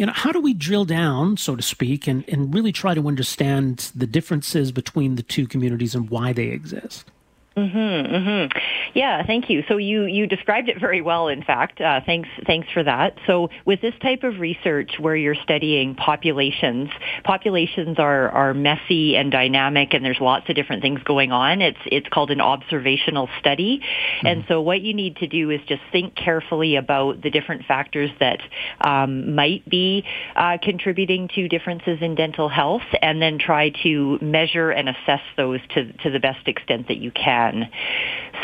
[0.00, 3.06] you know, how do we drill down, so to speak, and, and really try to
[3.06, 7.10] understand the differences between the two communities and why they exist?
[7.56, 8.58] Mm-hmm, mm-hmm.
[8.94, 9.64] Yeah, thank you.
[9.66, 11.26] So you you described it very well.
[11.26, 13.16] In fact, uh, thanks thanks for that.
[13.26, 16.90] So with this type of research, where you're studying populations,
[17.24, 21.60] populations are are messy and dynamic, and there's lots of different things going on.
[21.60, 24.26] It's it's called an observational study, mm-hmm.
[24.26, 28.10] and so what you need to do is just think carefully about the different factors
[28.20, 28.38] that
[28.80, 30.04] um, might be
[30.36, 35.58] uh, contributing to differences in dental health, and then try to measure and assess those
[35.74, 37.68] to to the best extent that you can done.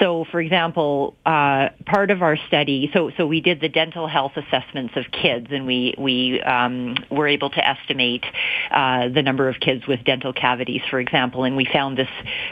[0.01, 4.33] So, for example, uh, part of our study, so so we did the dental health
[4.37, 8.25] assessments of kids, and we we um, were able to estimate
[8.71, 12.09] uh, the number of kids with dental cavities, for example, and we found this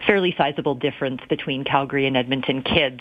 [0.06, 3.00] fairly sizable difference between Calgary and Edmonton kids.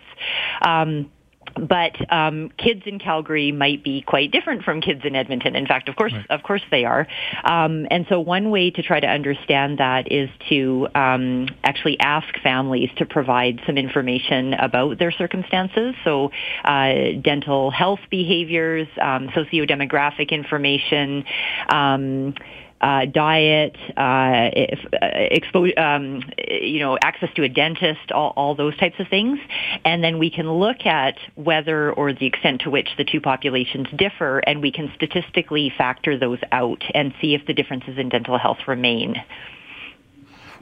[0.61, 1.09] Um,
[1.55, 5.55] but um, kids in Calgary might be quite different from kids in Edmonton.
[5.55, 6.25] In fact, of course, right.
[6.29, 7.07] of course they are.
[7.43, 12.27] Um, and so one way to try to understand that is to um, actually ask
[12.41, 15.95] families to provide some information about their circumstances.
[16.03, 16.31] So
[16.63, 21.25] uh, dental health behaviors, um, sociodemographic information.
[22.83, 28.55] Uh, diet, uh, if, uh, expo- um, you know, access to a dentist, all, all
[28.55, 29.39] those types of things.
[29.85, 33.87] And then we can look at whether or the extent to which the two populations
[33.95, 38.37] differ, and we can statistically factor those out and see if the differences in dental
[38.37, 39.15] health remain.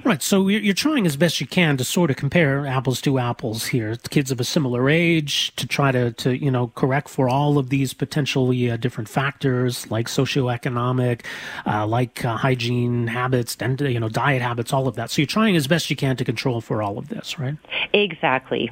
[0.03, 0.21] Right.
[0.23, 3.95] So you're trying as best you can to sort of compare apples to apples here.
[4.09, 7.69] Kids of a similar age to try to, to you know, correct for all of
[7.69, 11.23] these potentially uh, different factors like socioeconomic,
[11.67, 15.11] uh, like uh, hygiene habits, and, you know, diet habits, all of that.
[15.11, 17.57] So you're trying as best you can to control for all of this, right?
[17.93, 18.71] Exactly.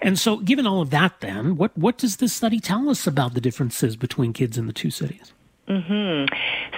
[0.00, 3.34] And so, given all of that, then, what, what does this study tell us about
[3.34, 5.32] the differences between kids in the two cities?
[5.68, 6.34] Mm-hmm.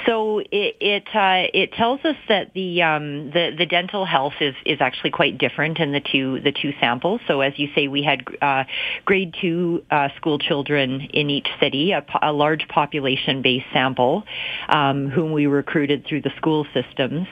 [0.07, 4.55] So it it, uh, it tells us that the um, the the dental health is
[4.67, 7.21] is actually quite different in the two the two samples.
[7.29, 8.65] So as you say, we had uh,
[9.05, 14.25] grade two uh, school children in each city, a, a large population based sample,
[14.69, 17.29] um, whom we recruited through the school systems,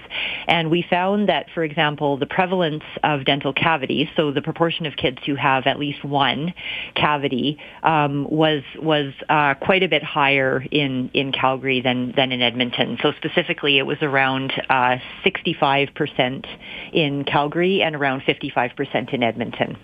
[0.46, 4.94] and we found that, for example, the prevalence of dental cavities, so the proportion of
[4.94, 6.54] kids who have at least one
[6.94, 12.30] cavity, um, was was uh, quite a bit higher in in California Calgary than, than
[12.30, 12.99] in Edmonton.
[13.03, 16.46] So specifically, it was around uh, 65%
[16.92, 19.78] in Calgary and around 55% in Edmonton.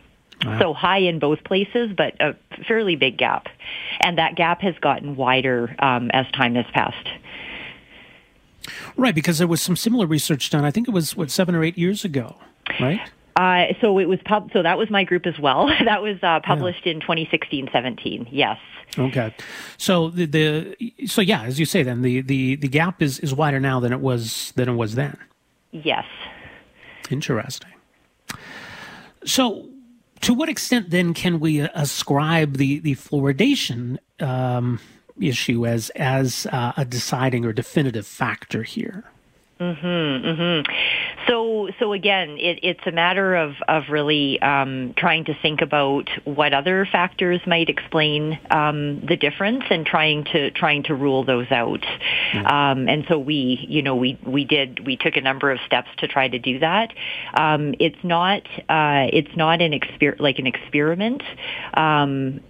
[0.45, 0.59] Wow.
[0.59, 2.37] So high in both places, but a
[2.69, 3.47] fairly big gap.
[4.01, 7.09] And that gap has gotten wider um, as time has passed.
[8.97, 10.67] Right, because there was some similar research done.
[10.67, 12.37] I think it was what seven or eight years ago,
[12.79, 13.01] right?
[13.37, 15.67] Uh, so it was pub- so that was my group as well.
[15.85, 16.93] that was uh, published yeah.
[16.93, 18.29] in 2016-17.
[18.31, 18.59] Yes.
[18.97, 19.35] Okay.
[19.77, 23.35] So the, the so yeah, as you say, then the, the, the gap is, is
[23.35, 25.17] wider now than it was than it was then.
[25.73, 26.05] Yes.
[27.11, 27.73] Interesting.
[29.25, 29.69] So,
[30.21, 34.81] to what extent then can we ascribe the the fluoridation um,
[35.21, 39.05] issue as as uh, a deciding or definitive factor here?
[39.61, 40.73] Mm-hmm, mm-hmm.
[41.29, 46.09] So, so again, it, it's a matter of of really um, trying to think about
[46.25, 51.51] what other factors might explain um, the difference, and trying to trying to rule those
[51.53, 51.83] out.
[52.33, 52.47] Mm-hmm.
[52.47, 55.89] Um, and so we, you know, we we did we took a number of steps
[55.99, 56.93] to try to do that.
[57.35, 61.23] Um, it's not uh, it's not an exper- like an experiment.
[61.75, 62.41] Um,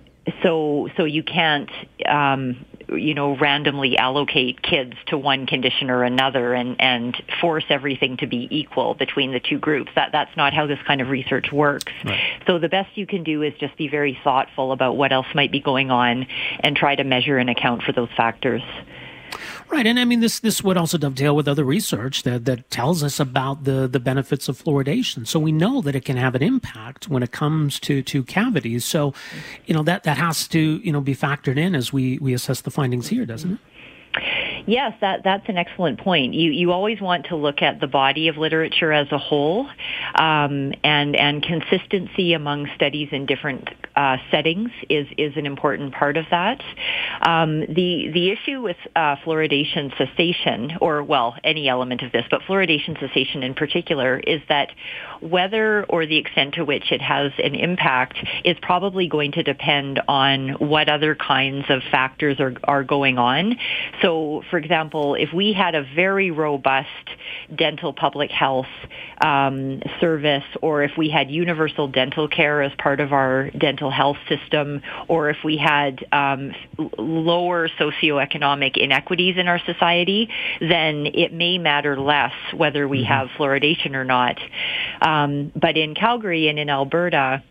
[0.42, 1.70] so so you can't
[2.06, 8.16] um, you know randomly allocate kids to one condition or another and and force everything
[8.18, 9.90] to be equal between the two groups.
[9.94, 11.92] That that's not how this kind of research works.
[12.04, 12.20] Right.
[12.46, 15.52] so the best you can do is just be very thoughtful about what else might
[15.52, 16.26] be going on
[16.60, 18.62] and try to measure and account for those factors
[19.70, 23.02] Right, and I mean this this would also dovetail with other research that, that tells
[23.02, 25.26] us about the, the benefits of fluoridation.
[25.26, 28.84] So we know that it can have an impact when it comes to, to cavities.
[28.84, 29.14] So,
[29.66, 32.60] you know, that, that has to, you know, be factored in as we, we assess
[32.60, 33.58] the findings here, doesn't it?
[34.66, 36.34] Yes, that, that's an excellent point.
[36.34, 39.66] You, you always want to look at the body of literature as a whole
[40.14, 46.16] um, and, and consistency among studies in different uh, settings is, is an important part
[46.16, 46.62] of that.
[47.22, 52.40] Um, the, the issue with uh, fluoridation cessation, or well, any element of this, but
[52.42, 54.70] fluoridation cessation in particular, is that
[55.20, 60.00] whether or the extent to which it has an impact is probably going to depend
[60.08, 63.56] on what other kinds of factors are, are going on.
[64.02, 66.86] So, for example, if we had a very robust
[67.56, 68.68] dental public health
[69.20, 74.16] um, service, or if we had universal dental care as part of our dental health
[74.28, 76.52] system, or if we had um,
[76.96, 80.28] lower socioeconomic inequities in our society,
[80.60, 83.08] then it may matter less whether we mm-hmm.
[83.08, 84.38] have fluoridation or not.
[85.00, 87.42] Um, but in Calgary and in Alberta,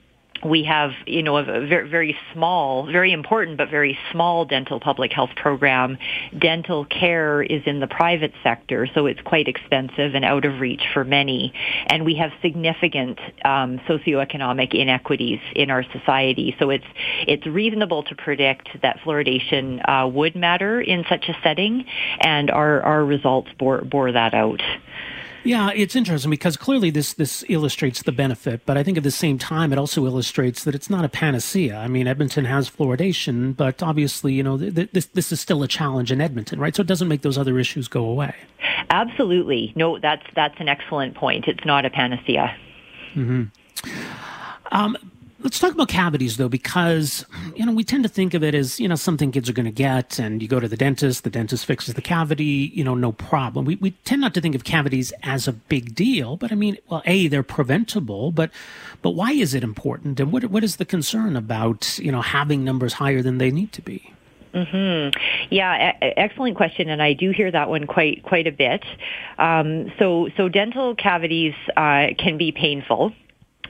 [0.46, 5.12] we have, you know, a very, very small, very important, but very small dental public
[5.12, 5.98] health program.
[6.38, 10.84] Dental care is in the private sector, so it's quite expensive and out of reach
[10.94, 11.54] for many.
[11.88, 16.56] And we have significant um, socioeconomic inequities in our society.
[16.60, 16.86] So it's
[17.28, 21.86] it's reasonable to predict that fluoridation uh, would matter in such a setting,
[22.20, 24.62] and our our results bore bore that out.
[25.44, 29.12] Yeah, it's interesting because clearly this this illustrates the benefit, but I think at the
[29.12, 31.78] same time it also illustrates that it's not a panacea.
[31.78, 35.62] I mean, Edmonton has fluoridation, but obviously, you know, th- th- this this is still
[35.62, 36.74] a challenge in Edmonton, right?
[36.74, 38.34] So it doesn't make those other issues go away.
[38.90, 40.00] Absolutely, no.
[40.00, 41.46] That's that's an excellent point.
[41.48, 42.56] It's not a panacea.
[43.16, 43.44] Mm-hmm.
[44.72, 44.98] Um,
[45.44, 48.80] Let's talk about cavities though, because you know we tend to think of it as
[48.80, 51.30] you know something kids are going to get, and you go to the dentist, the
[51.30, 53.66] dentist fixes the cavity, you know, no problem.
[53.66, 56.78] We we tend not to think of cavities as a big deal, but I mean,
[56.90, 58.52] well, a they're preventable, but
[59.02, 62.64] but why is it important, and what what is the concern about you know having
[62.64, 64.14] numbers higher than they need to be?
[64.54, 65.20] Mm-hmm.
[65.50, 68.86] Yeah, a- excellent question, and I do hear that one quite quite a bit.
[69.38, 73.12] Um, so so dental cavities uh, can be painful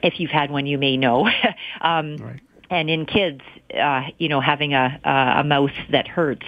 [0.04, 1.28] if you've had one, you may know.
[1.80, 2.40] um, right.
[2.70, 3.42] And in kids,
[3.78, 6.46] uh, you know, having a, a mouth that hurts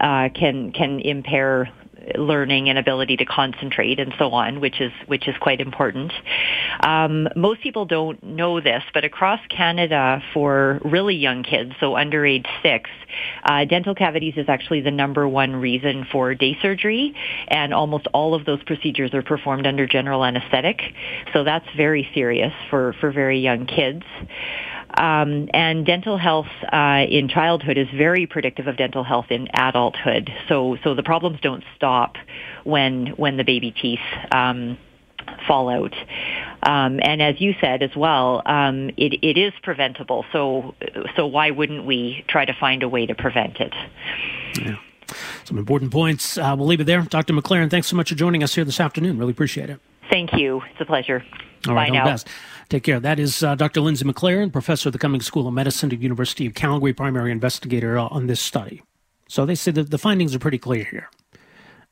[0.00, 1.70] uh, can can impair
[2.16, 6.12] learning and ability to concentrate and so on, which is which is quite important.
[6.80, 12.24] Um, most people don't know this, but across Canada, for really young kids, so under
[12.24, 12.90] age six,
[13.44, 17.14] uh, dental cavities is actually the number one reason for day surgery,
[17.48, 20.80] and almost all of those procedures are performed under general anesthetic.
[21.32, 24.04] So that's very serious for for very young kids.
[24.96, 30.30] Um, and dental health uh, in childhood is very predictive of dental health in adulthood.
[30.48, 32.16] So, so the problems don't stop
[32.64, 34.00] when when the baby teeth
[34.32, 34.78] um,
[35.46, 35.94] fall out.
[36.62, 40.24] Um, and as you said as well, um, it, it is preventable.
[40.32, 40.74] So,
[41.16, 43.74] so why wouldn't we try to find a way to prevent it?
[44.60, 44.76] Yeah.
[45.44, 46.38] Some important points.
[46.38, 47.02] Uh, we'll leave it there.
[47.02, 47.32] Dr.
[47.32, 49.18] McLaren, thanks so much for joining us here this afternoon.
[49.18, 49.80] Really appreciate it.
[50.10, 50.62] Thank you.
[50.70, 51.24] It's a pleasure.
[51.68, 52.10] All right, Bye all now.
[52.12, 52.28] best.
[52.70, 53.00] Take care.
[53.00, 53.80] That is uh, Dr.
[53.80, 57.98] Lindsay McLaren, professor of the Cummings School of Medicine at University of Calgary, primary investigator
[57.98, 58.80] on this study.
[59.26, 61.10] So they say that the findings are pretty clear here.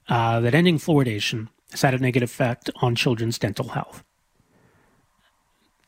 [0.09, 4.05] Uh, that ending fluoridation has had a negative effect on children's dental health.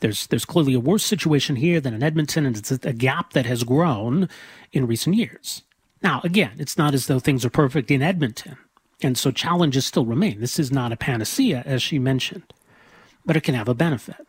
[0.00, 3.46] There's there's clearly a worse situation here than in Edmonton, and it's a gap that
[3.46, 4.28] has grown
[4.72, 5.62] in recent years.
[6.02, 8.56] Now, again, it's not as though things are perfect in Edmonton,
[9.02, 10.40] and so challenges still remain.
[10.40, 12.52] This is not a panacea, as she mentioned,
[13.24, 14.26] but it can have a benefit.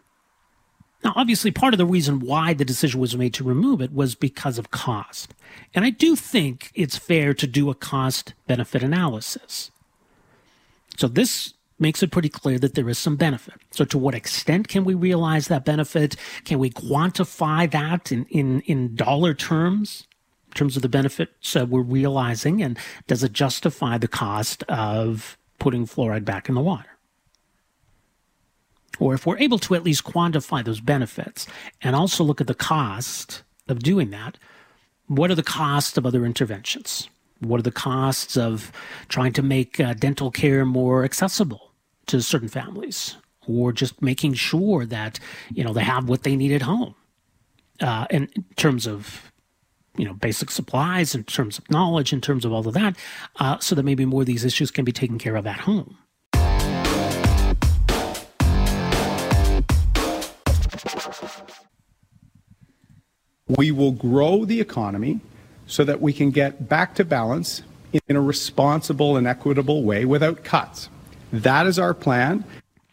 [1.04, 4.14] Now, obviously, part of the reason why the decision was made to remove it was
[4.14, 5.34] because of cost.
[5.74, 9.72] And I do think it's fair to do a cost benefit analysis.
[10.98, 13.56] So this makes it pretty clear that there is some benefit.
[13.72, 16.16] So to what extent can we realize that benefit?
[16.46, 20.08] Can we quantify that in, in, in dollar terms?
[20.50, 22.78] In terms of the benefits uh, we're realizing, and
[23.08, 26.90] does it justify the cost of putting fluoride back in the water?
[29.02, 31.48] Or if we're able to at least quantify those benefits
[31.82, 34.38] and also look at the cost of doing that,
[35.08, 37.10] what are the costs of other interventions?
[37.40, 38.72] What are the costs of
[39.10, 41.72] trying to make uh, dental care more accessible
[42.06, 45.20] to certain families, or just making sure that
[45.52, 46.94] you know they have what they need at home?
[47.80, 49.32] Uh, and in terms of
[49.98, 52.96] you know basic supplies, in terms of knowledge, in terms of all of that,
[53.38, 55.98] uh, so that maybe more of these issues can be taken care of at home.
[63.58, 65.20] We will grow the economy
[65.68, 67.64] so that we can get back to balance
[68.08, 70.90] in a responsible and equitable way without cuts.
[71.32, 72.44] That is our plan.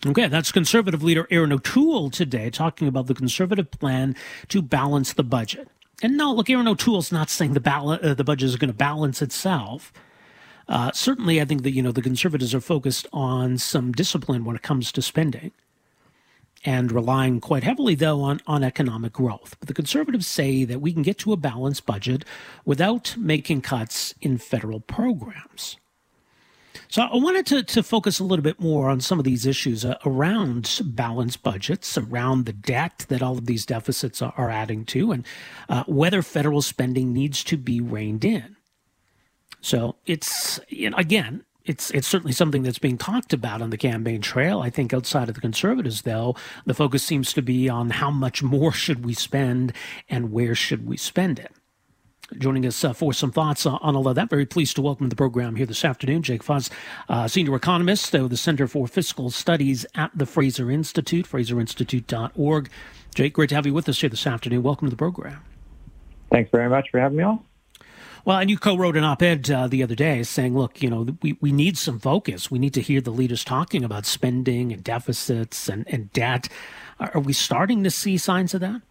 [0.06, 4.14] Okay, that's Conservative leader Erin O'Toole today talking about the Conservative plan
[4.48, 5.68] to balance the budget.
[6.02, 8.76] And no, look, Erin O'Toole's not saying the, bal- uh, the budget is going to
[8.76, 9.92] balance itself.
[10.68, 14.54] Uh, certainly, I think that you know the Conservatives are focused on some discipline when
[14.54, 15.50] it comes to spending,
[16.64, 19.56] and relying quite heavily though on on economic growth.
[19.58, 22.24] But the Conservatives say that we can get to a balanced budget
[22.64, 25.76] without making cuts in federal programs.
[26.90, 29.84] So I wanted to, to focus a little bit more on some of these issues
[29.84, 34.86] uh, around balanced budgets, around the debt that all of these deficits are, are adding
[34.86, 35.26] to, and
[35.68, 38.56] uh, whether federal spending needs to be reined in.
[39.60, 43.76] So it's you know, again, it's it's certainly something that's being talked about on the
[43.76, 44.60] campaign trail.
[44.60, 48.42] I think outside of the conservatives, though, the focus seems to be on how much
[48.42, 49.72] more should we spend
[50.08, 51.52] and where should we spend it.
[52.36, 55.10] Joining us uh, for some thoughts on all of that, very pleased to welcome to
[55.10, 56.68] the program here this afternoon, Jake Fuss,
[57.08, 62.68] uh, senior economist of the Center for Fiscal Studies at the Fraser Institute, FraserInstitute.org.
[63.14, 64.62] Jake, great to have you with us here this afternoon.
[64.62, 65.42] Welcome to the program.
[66.30, 67.40] Thanks very much for having me on.
[68.24, 71.36] Well, and you co-wrote an op-ed uh, the other day saying, look, you know, we,
[71.40, 72.50] we need some focus.
[72.50, 76.48] We need to hear the leaders talking about spending and deficits and, and debt.
[77.00, 78.82] Are, we starting to see signs of that?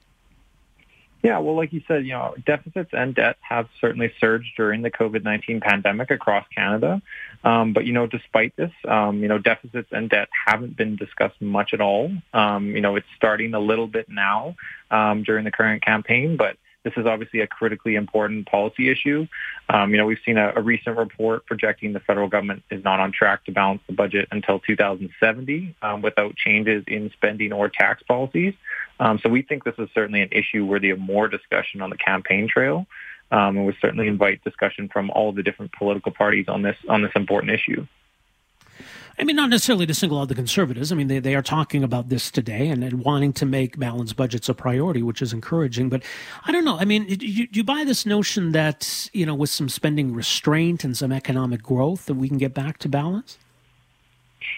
[1.23, 4.91] Yeah, well, like you said, you know, deficits and debt have certainly surged during the
[4.91, 7.01] COVID-19 pandemic across Canada.
[7.43, 11.41] Um, but, you know, despite this, um, you know, deficits and debt haven't been discussed
[11.41, 12.11] much at all.
[12.33, 14.55] Um, you know, it's starting a little bit now
[14.91, 16.55] um, during the current campaign, but
[16.87, 19.27] this is obviously a critically important policy issue.
[19.69, 23.01] Um, you know, we've seen a, a, recent report projecting the federal government is not
[23.01, 28.01] on track to balance the budget until 2070 um, without changes in spending or tax
[28.03, 28.53] policies.
[29.01, 31.97] Um, so we think this is certainly an issue worthy of more discussion on the
[31.97, 32.87] campaign trail.
[33.31, 37.01] Um, and we certainly invite discussion from all the different political parties on this on
[37.01, 37.85] this important issue.
[39.19, 40.91] I mean, not necessarily to single out the conservatives.
[40.91, 44.15] I mean, they, they are talking about this today and, and wanting to make balanced
[44.15, 45.89] budgets a priority, which is encouraging.
[45.89, 46.03] But
[46.45, 46.77] I don't know.
[46.77, 50.83] I mean, do you, you buy this notion that, you know, with some spending restraint
[50.83, 53.39] and some economic growth, that we can get back to balance?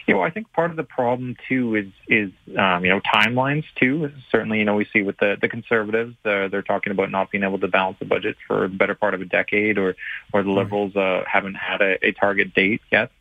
[0.07, 3.63] You know, I think part of the problem too is is um, you know timelines
[3.75, 4.11] too.
[4.31, 7.43] Certainly, you know we see with the the conservatives, uh, they're talking about not being
[7.43, 9.95] able to balance the budget for the better part of a decade, or
[10.33, 13.11] or the liberals uh, haven't had a, a target date yet.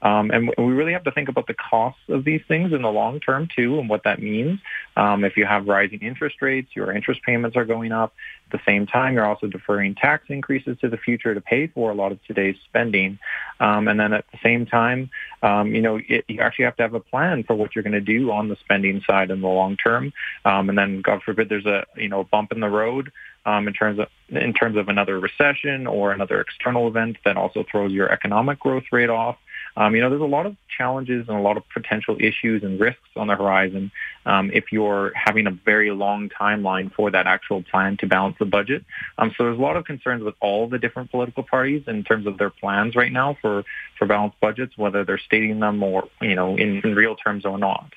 [0.00, 2.90] Um, and we really have to think about the costs of these things in the
[2.90, 4.60] long term too, and what that means.
[4.96, 8.14] Um, if you have rising interest rates, your interest payments are going up.
[8.50, 11.90] At the same time, you're also deferring tax increases to the future to pay for
[11.90, 13.18] a lot of today's spending.
[13.60, 15.10] Um, and then at the same time,
[15.42, 17.92] um, you know, it, you actually have to have a plan for what you're going
[17.92, 20.12] to do on the spending side in the long term.
[20.44, 23.12] Um, and then, God forbid, there's a you know bump in the road
[23.46, 27.64] um, in terms of in terms of another recession or another external event that also
[27.70, 29.36] throws your economic growth rate off.
[29.78, 32.80] Um, you know, there's a lot of challenges and a lot of potential issues and
[32.80, 33.92] risks on the horizon
[34.26, 38.44] um, if you're having a very long timeline for that actual plan to balance the
[38.44, 38.84] budget.
[39.18, 42.26] Um, so there's a lot of concerns with all the different political parties in terms
[42.26, 43.64] of their plans right now for,
[43.96, 47.56] for balanced budgets, whether they're stating them or, you know, in, in real terms or
[47.56, 47.92] not.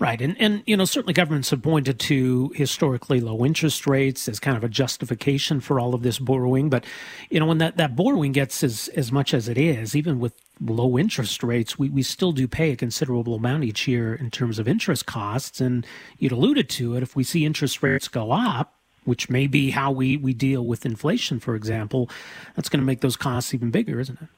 [0.00, 0.20] Right.
[0.20, 4.56] And, and, you know, certainly governments have pointed to historically low interest rates as kind
[4.56, 6.68] of a justification for all of this borrowing.
[6.68, 6.84] But,
[7.30, 10.34] you know, when that, that borrowing gets as, as much as it is, even with
[10.60, 14.58] low interest rates, we, we still do pay a considerable amount each year in terms
[14.58, 15.60] of interest costs.
[15.60, 15.86] And
[16.18, 17.02] you'd alluded to it.
[17.02, 18.74] If we see interest rates go up,
[19.04, 22.10] which may be how we, we deal with inflation, for example,
[22.56, 24.28] that's going to make those costs even bigger, isn't it?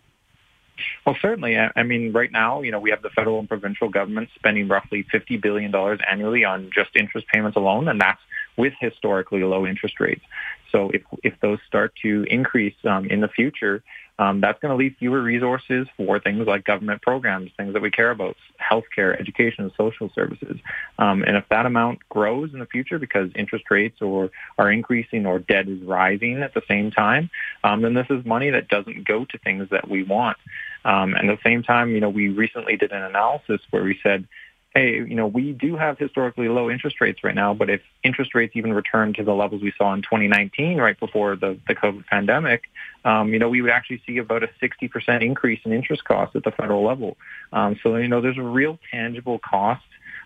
[1.05, 1.57] Well, certainly.
[1.57, 5.05] I mean, right now, you know, we have the federal and provincial governments spending roughly
[5.13, 5.75] $50 billion
[6.11, 8.21] annually on just interest payments alone, and that's
[8.57, 10.25] with historically low interest rates.
[10.73, 13.83] So if, if those start to increase um, in the future,
[14.19, 17.91] um, that's going to leave fewer resources for things like government programs, things that we
[17.91, 20.57] care about, healthcare, education, social services.
[20.99, 25.27] Um, and if that amount grows in the future because interest rates or are increasing
[25.27, 27.31] or debt is rising at the same time,
[27.63, 30.39] um, then this is money that doesn't go to things that we want.
[30.87, 33.99] Um, and at the same time, you know, we recently did an analysis where we
[34.05, 34.29] said,
[34.73, 38.37] hey, you know, we do have historically low interest rates right now, but if interest
[38.37, 42.07] rates even return to the levels we saw in 2019, right before the, the COVID
[42.07, 42.65] pandemic,
[43.05, 46.45] um, you know, we would actually see about a 60% increase in interest costs at
[46.45, 47.17] the federal level.
[47.53, 49.83] Um, so, you know, there's a real tangible cost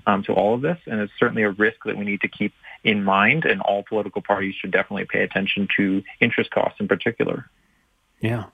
[0.06, 2.52] um, to all of this, and it's certainly a risk that we need to keep
[2.84, 7.48] in mind, and all political parties should definitely pay attention to interest costs in particular.
[8.20, 8.46] Yeah.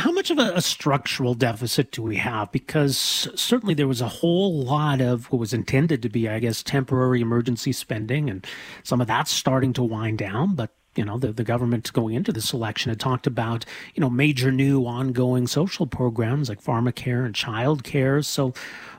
[0.00, 2.50] How much of a, a, structural deficit do we have?
[2.52, 2.96] Because
[3.34, 7.20] certainly there was a whole lot of what was intended to be, I guess, temporary
[7.20, 8.46] emergency spending, and
[8.82, 10.54] some of that's starting to wind down.
[10.54, 14.08] But you know, the, the government going into this election had talked about, you know,
[14.08, 18.22] major new ongoing social programs like pharmacare and child care.
[18.22, 18.54] So,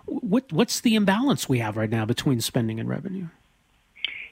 [0.06, 3.28] what what's the imbalance we have right now between spending and revenue?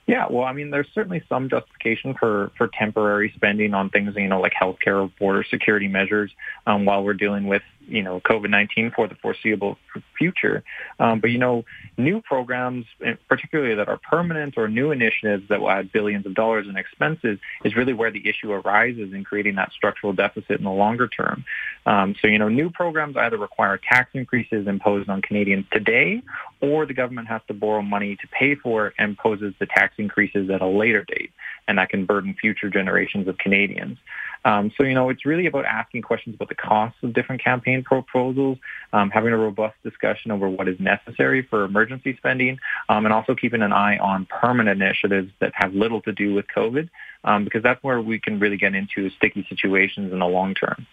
[0.10, 4.28] Yeah, well, I mean, there's certainly some justification for, for temporary spending on things, you
[4.28, 6.32] know, like healthcare or border security measures
[6.66, 9.78] um, while we're dealing with you know COVID-19 for the foreseeable
[10.18, 10.64] future.
[11.00, 11.66] Um, but you know,
[11.98, 12.86] new programs,
[13.28, 17.40] particularly that are permanent or new initiatives that will add billions of dollars in expenses,
[17.64, 21.44] is really where the issue arises in creating that structural deficit in the longer term.
[21.86, 26.22] Um, so you know, new programs either require tax increases imposed on Canadians today,
[26.62, 29.96] or the government has to borrow money to pay for it and imposes the tax
[29.98, 31.32] increases at a later date,
[31.68, 33.98] and that can burden future generations of Canadians.
[34.46, 37.84] Um, so, you know, it's really about asking questions about the costs of different campaign
[37.84, 38.58] proposals,
[38.94, 43.36] um, having a robust discussion over what is necessary for emergency spending, um, and also
[43.36, 46.90] keeping an eye on permanent initiatives that have little to do with COVID,
[47.24, 50.88] um, because that's where we can really get into sticky situations in the long term.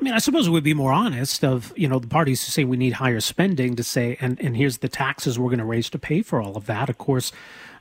[0.00, 2.52] I mean, I suppose it would be more honest of, you know, the parties who
[2.52, 5.64] say we need higher spending to say, and, and here's the taxes we're going to
[5.64, 6.88] raise to pay for all of that.
[6.88, 7.32] Of course,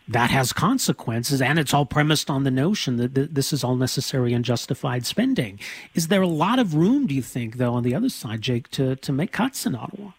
[0.07, 4.33] that has consequences, and it's all premised on the notion that this is all necessary
[4.33, 5.59] and justified spending.
[5.93, 8.69] Is there a lot of room, do you think, though, on the other side, Jake,
[8.71, 10.11] to, to make cuts in Ottawa?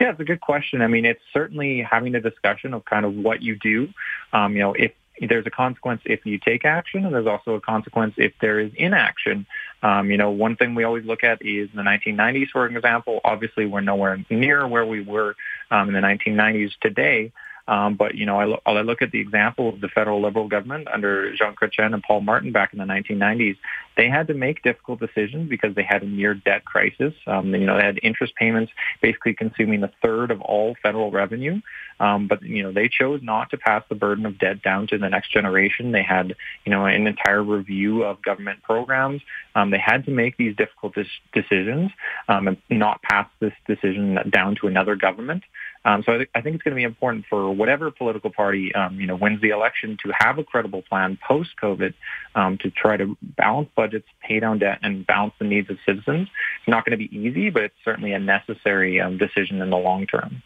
[0.00, 0.80] Yeah, it's a good question.
[0.80, 3.88] I mean, it's certainly having a discussion of kind of what you do.
[4.32, 7.60] Um, you know, if there's a consequence if you take action, and there's also a
[7.60, 9.46] consequence if there is inaction.
[9.82, 13.20] Um, you know, one thing we always look at is the 1990s, for example.
[13.24, 15.36] Obviously, we're nowhere near where we were
[15.70, 17.32] um, in the 1990s today.
[17.68, 20.48] Um, but, you know, I, lo- I look at the example of the federal Liberal
[20.48, 23.56] government under Jean Chrétien and Paul Martin back in the 1990s.
[23.96, 27.14] They had to make difficult decisions because they had a near debt crisis.
[27.26, 31.60] Um, you know, they had interest payments basically consuming a third of all federal revenue.
[32.00, 34.98] Um, but, you know, they chose not to pass the burden of debt down to
[34.98, 35.92] the next generation.
[35.92, 36.34] They had,
[36.64, 39.22] you know, an entire review of government programs.
[39.54, 41.90] Um, they had to make these difficult dis- decisions
[42.28, 45.44] um, and not pass this decision down to another government.
[45.84, 48.72] Um, so I, th- I, think it's going to be important for whatever political party,
[48.74, 51.94] um, you know, wins the election to have a credible plan post-COVID
[52.36, 56.28] um, to try to balance budgets, pay down debt, and balance the needs of citizens.
[56.60, 59.76] It's not going to be easy, but it's certainly a necessary um, decision in the
[59.76, 60.42] long term.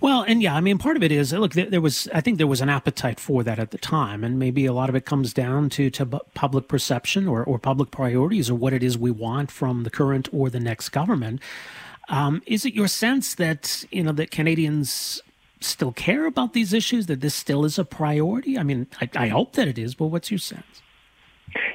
[0.00, 1.52] Well, and yeah, I mean, part of it is look.
[1.52, 4.38] There, there, was, I think, there was an appetite for that at the time, and
[4.38, 8.50] maybe a lot of it comes down to to public perception or or public priorities
[8.50, 11.40] or what it is we want from the current or the next government.
[12.08, 15.22] Um, is it your sense that you know that Canadians
[15.60, 17.06] still care about these issues?
[17.06, 18.58] That this still is a priority?
[18.58, 20.82] I mean, I, I hope that it is, but what's your sense?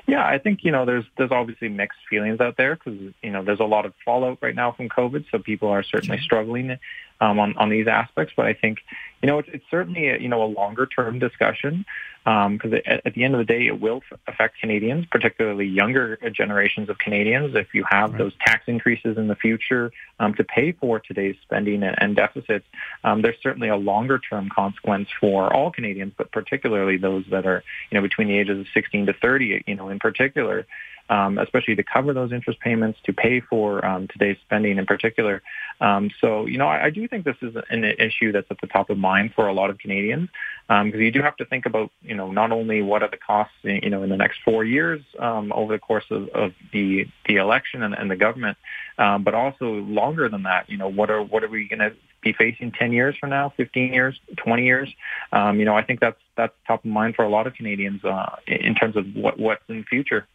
[0.08, 3.44] Yeah, I think you know there's there's obviously mixed feelings out there because you know
[3.44, 6.24] there's a lot of fallout right now from COVID, so people are certainly sure.
[6.24, 6.78] struggling
[7.22, 8.34] um, on on these aspects.
[8.36, 8.80] But I think
[9.22, 11.86] you know it's, it's certainly a, you know a longer term discussion
[12.26, 16.18] because um, at, at, the end of the day, it will affect Canadians, particularly younger
[16.32, 17.56] generations of Canadians.
[17.56, 18.18] If you have right.
[18.18, 22.66] those tax increases in the future um, to pay for today's spending and, and deficits,
[23.04, 27.96] um, there's certainly a longer-term consequence for all Canadians, but particularly those that are, you
[27.98, 30.68] know, between the ages of 16 to 30, you know, in particular
[31.10, 35.42] um, especially to cover those interest payments, to pay for um, today's spending in particular.
[35.82, 38.68] Um, so, you know, I, I, do think this is an issue that's at the
[38.68, 40.30] top of mind for a lot of Canadians
[40.68, 43.18] because um, you do have to think about, you know, not only what are the
[43.18, 47.08] costs, you know, in the next four years um, over the course of, of the
[47.28, 48.58] the election and, and the government,
[48.98, 50.70] um, but also longer than that.
[50.70, 53.54] You know, what are what are we going to be facing 10 years from now,
[53.56, 54.94] 15 years, 20 years.
[55.32, 58.04] Um, you know, I think that's that's top of mind for a lot of Canadians
[58.04, 60.28] uh, in terms of what what's in the future.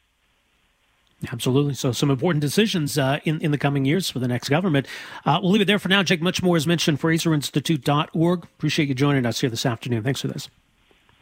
[1.33, 1.75] Absolutely.
[1.75, 4.87] So, some important decisions uh, in, in the coming years for the next government.
[5.25, 6.03] Uh, we'll leave it there for now.
[6.03, 8.45] Jake, much more is mentioned, FraserInstitute.org.
[8.45, 10.03] Appreciate you joining us here this afternoon.
[10.03, 10.49] Thanks for this.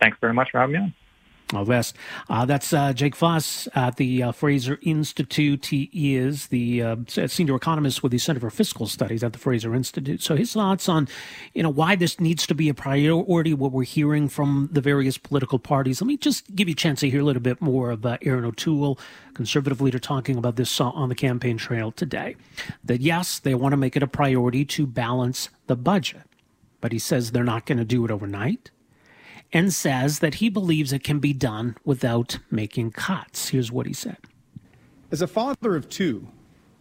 [0.01, 0.95] Thanks very much for having me on.
[1.53, 1.97] The best.
[2.31, 5.67] Uh, that's uh, Jake Fuss at the uh, Fraser Institute.
[5.67, 9.75] He is the uh, senior economist with the Center for Fiscal Studies at the Fraser
[9.75, 10.23] Institute.
[10.23, 11.09] So his thoughts on,
[11.53, 15.19] you know, why this needs to be a priority, what we're hearing from the various
[15.19, 16.01] political parties.
[16.01, 18.17] Let me just give you a chance to hear a little bit more of uh,
[18.23, 18.99] Erin O'Toole,
[19.35, 22.35] conservative leader, talking about this on the campaign trail today.
[22.83, 26.23] That yes, they want to make it a priority to balance the budget,
[26.81, 28.71] but he says they're not going to do it overnight
[29.53, 33.49] and says that he believes it can be done without making cuts.
[33.49, 34.19] Here's what he said
[35.11, 36.27] As a father of two,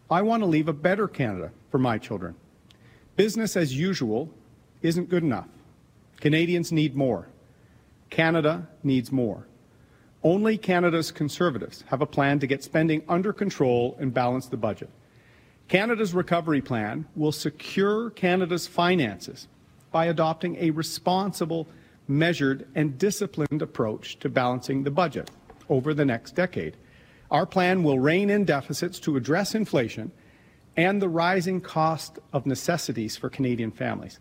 [0.09, 2.35] I want to leave a better Canada for my children.
[3.15, 4.29] Business as usual
[4.81, 5.47] isn't good enough.
[6.19, 7.27] Canadians need more.
[8.09, 9.47] Canada needs more.
[10.23, 14.89] Only Canada's Conservatives have a plan to get spending under control and balance the budget.
[15.67, 19.47] Canada's recovery plan will secure Canada's finances
[19.91, 21.67] by adopting a responsible
[22.11, 25.31] measured, and disciplined approach to balancing the budget
[25.69, 26.77] over the next decade.
[27.31, 30.11] Our plan will rein in deficits to address inflation
[30.75, 34.19] and the rising cost of necessities for Canadian families.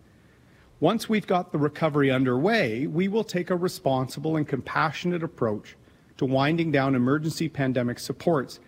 [0.78, 5.76] Once we've got the recovery underway, we will take a responsible and compassionate approach
[6.16, 8.61] to winding down emergency pandemic supports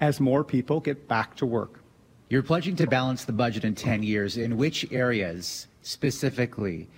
[0.00, 1.82] as more people get back to work.
[2.28, 4.36] You're pledging to balance the budget in 10 years.
[4.36, 6.88] In which areas specifically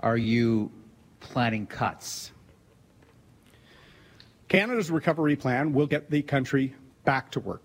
[0.00, 0.70] are you
[1.24, 2.30] planning cuts?
[4.48, 7.62] Canada's recovery plan will get the country back to work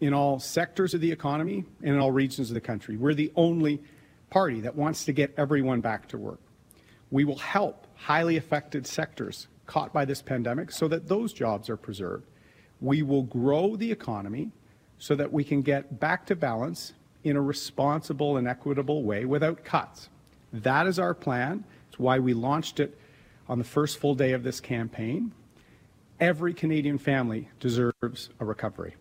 [0.00, 2.96] in all sectors of the economy and in all regions of the country.
[2.96, 3.82] We're the only
[4.30, 6.40] party that wants to get everyone back to work.
[7.10, 11.76] We will help highly affected sectors caught by this pandemic so that those jobs are
[11.76, 12.26] preserved.
[12.80, 14.50] We will grow the economy
[14.98, 16.94] so that we can get back to balance
[17.24, 20.08] in a responsible and equitable way without cuts.
[20.52, 21.64] That is our plan.
[21.92, 22.98] It's why we launched it
[23.50, 25.32] on the first full day of this campaign.
[26.18, 28.94] Every Canadian family deserves a recovery.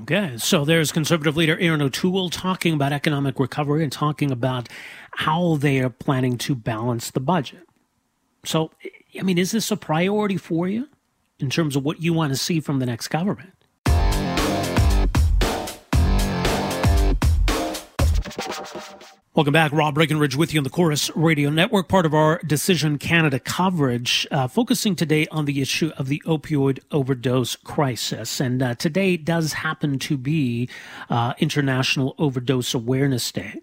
[0.00, 4.70] Okay, so there's conservative leader Erin O'Toole talking about economic recovery and talking about
[5.10, 7.68] how they are planning to balance the budget.
[8.46, 8.70] So,
[9.18, 10.88] I mean, is this a priority for you
[11.38, 13.52] in terms of what you want to see from the next government?
[19.38, 19.70] Welcome back.
[19.70, 24.26] Rob Breckenridge with you on the Corus Radio Network, part of our Decision Canada coverage,
[24.32, 28.40] uh, focusing today on the issue of the opioid overdose crisis.
[28.40, 30.68] And uh, today does happen to be
[31.08, 33.60] uh, International Overdose Awareness Day.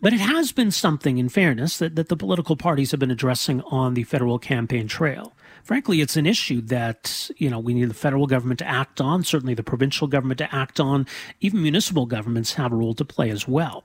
[0.00, 3.60] But it has been something, in fairness, that, that the political parties have been addressing
[3.64, 7.94] on the federal campaign trail frankly, it's an issue that, you know, we need the
[7.94, 11.06] federal government to act on, certainly the provincial government to act on.
[11.40, 13.84] Even municipal governments have a role to play as well.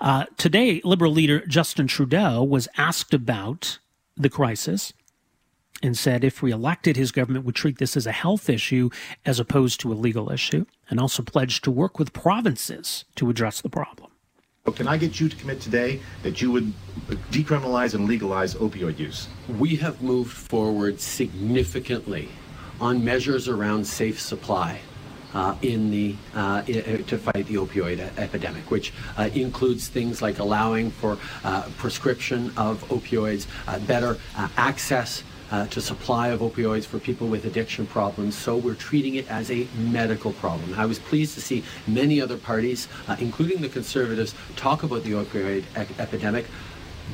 [0.00, 3.78] Uh, today, Liberal leader Justin Trudeau was asked about
[4.16, 4.92] the crisis
[5.82, 8.90] and said if re-elected, his government would treat this as a health issue
[9.24, 13.60] as opposed to a legal issue, and also pledged to work with provinces to address
[13.60, 14.07] the problem.
[14.72, 16.72] Can I get you to commit today that you would
[17.30, 19.28] decriminalize and legalize opioid use?
[19.58, 22.28] We have moved forward significantly
[22.80, 24.80] on measures around safe supply.
[25.34, 30.90] uh, in the uh, to fight the opioid epidemic, which uh, includes things like allowing
[30.90, 34.18] for uh, prescription of opioids, uh, better
[34.56, 35.22] access.
[35.50, 39.50] Uh, to supply of opioids for people with addiction problems, so we're treating it as
[39.50, 40.74] a medical problem.
[40.78, 45.12] I was pleased to see many other parties, uh, including the Conservatives, talk about the
[45.12, 46.44] opioid e- epidemic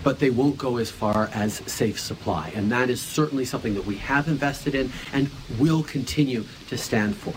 [0.03, 2.51] but they won't go as far as safe supply.
[2.55, 7.17] And that is certainly something that we have invested in and will continue to stand
[7.17, 7.35] for.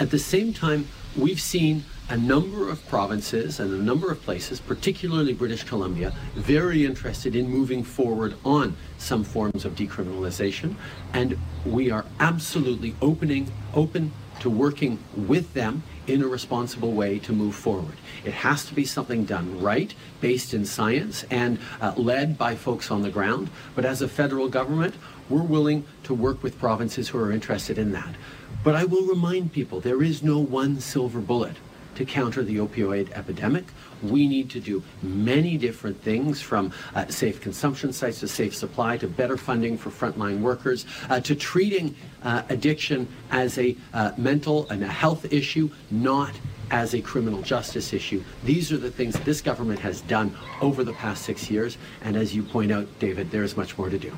[0.00, 4.60] At the same time, we've seen a number of provinces and a number of places,
[4.60, 10.74] particularly British Columbia, very interested in moving forward on some forms of decriminalization.
[11.14, 17.32] And we are absolutely opening, open to working with them in a responsible way to
[17.32, 17.94] move forward.
[18.26, 22.90] It has to be something done right, based in science, and uh, led by folks
[22.90, 23.48] on the ground.
[23.74, 24.96] But as a federal government,
[25.30, 28.16] we're willing to work with provinces who are interested in that.
[28.62, 31.56] But I will remind people there is no one silver bullet
[31.94, 33.64] to counter the opioid epidemic.
[34.02, 38.96] We need to do many different things from uh, safe consumption sites to safe supply
[38.98, 44.68] to better funding for frontline workers uh, to treating uh, addiction as a uh, mental
[44.70, 46.32] and a health issue, not
[46.70, 48.24] as a criminal justice issue.
[48.44, 51.76] These are the things this government has done over the past six years.
[52.02, 54.16] And as you point out, David, there is much more to do.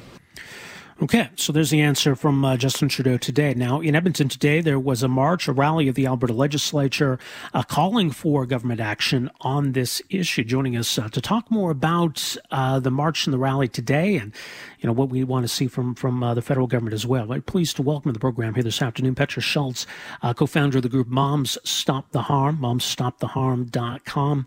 [1.03, 3.53] Okay, so there's the answer from uh, Justin Trudeau today.
[3.53, 7.19] Now, in Edmonton today, there was a march, a rally of the Alberta legislature
[7.53, 10.45] uh, calling for government action on this issue.
[10.45, 14.33] Joining us uh, to talk more about uh, the march and the rally today and,
[14.79, 17.33] you know, what we want to see from, from uh, the federal government as well.
[17.33, 19.89] I'm pleased to welcome to the program here this afternoon Petra Schulz,
[20.23, 24.47] uh, co-founder of the group Moms Stop the Harm, momstoptheharm.com.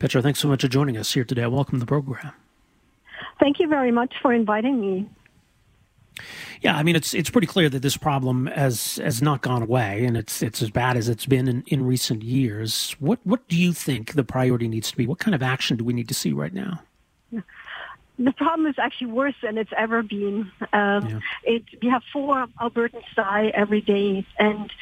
[0.00, 1.46] Petra, thanks so much for joining us here today.
[1.46, 2.32] Welcome to the program.
[3.38, 5.08] Thank you very much for inviting me.
[6.60, 10.04] Yeah, I mean it's it's pretty clear that this problem has has not gone away,
[10.04, 12.96] and it's it's as bad as it's been in, in recent years.
[12.98, 15.06] What what do you think the priority needs to be?
[15.06, 16.80] What kind of action do we need to see right now?
[18.18, 20.50] The problem is actually worse than it's ever been.
[20.72, 21.20] Um, yeah.
[21.44, 24.72] it, we have four Albertans die every day, and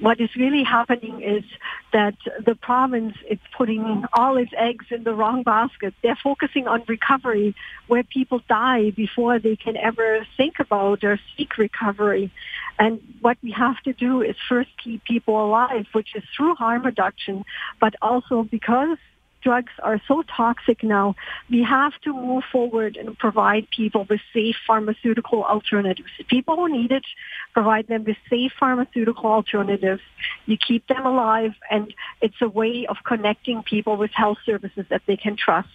[0.00, 1.44] what is really happening is
[1.92, 2.14] that
[2.44, 5.94] the province is putting all its eggs in the wrong basket.
[6.02, 7.54] They're focusing on recovery,
[7.88, 12.30] where people die before they can ever think about or seek recovery.
[12.78, 16.82] And what we have to do is first keep people alive, which is through harm
[16.82, 17.44] reduction,
[17.80, 18.98] but also because
[19.44, 21.14] drugs are so toxic now,
[21.50, 26.08] we have to move forward and provide people with safe pharmaceutical alternatives.
[26.28, 27.04] People who need it,
[27.52, 30.02] provide them with safe pharmaceutical alternatives.
[30.46, 35.02] You keep them alive, and it's a way of connecting people with health services that
[35.06, 35.68] they can trust.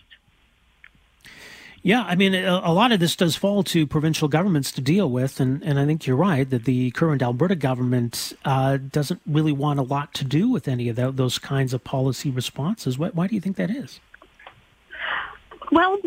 [1.90, 5.40] Yeah, I mean, a, lot of this does fall to provincial governments to deal with,
[5.40, 9.80] and, and I think you're right that the current Alberta government uh, doesn't really want
[9.80, 13.00] a lot to do with any of the, those kinds of policy responses.
[13.00, 14.00] Why, why do you think that is?
[15.72, 15.98] Well,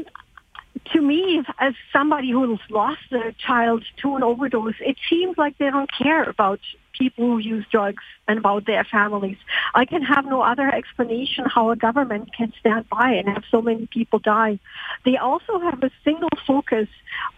[0.93, 5.70] to me, as somebody who's lost a child to an overdose, it seems like they
[5.70, 6.61] don't care about
[6.93, 9.38] people who use drugs and about their families.
[9.74, 13.62] I can have no other explanation how a government can stand by and have so
[13.62, 14.59] many people die.
[15.05, 16.88] They also have a single focus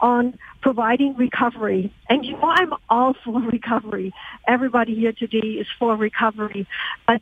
[0.00, 1.92] on providing recovery.
[2.08, 4.12] And you know, I'm all for recovery.
[4.46, 6.66] Everybody here today is for recovery.
[7.06, 7.20] But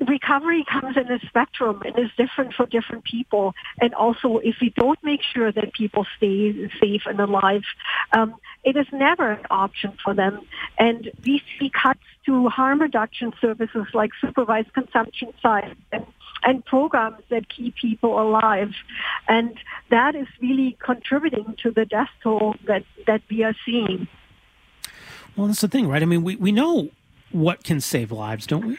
[0.00, 3.54] recovery comes in a spectrum and is different for different people.
[3.80, 7.62] And also, if we don't make sure that people stay safe and alive,
[8.12, 8.34] um,
[8.64, 10.40] it is never an option for them.
[10.78, 16.06] And we see cuts to harm reduction services like supervised consumption sites and,
[16.42, 18.72] and programs that keep people alive.
[19.28, 19.56] And
[19.90, 24.08] that is really contributing to the death toll that, that we are seeing.
[25.36, 26.02] Well, that's the thing, right?
[26.02, 26.90] I mean, we, we know
[27.32, 28.78] what can save lives, don't we?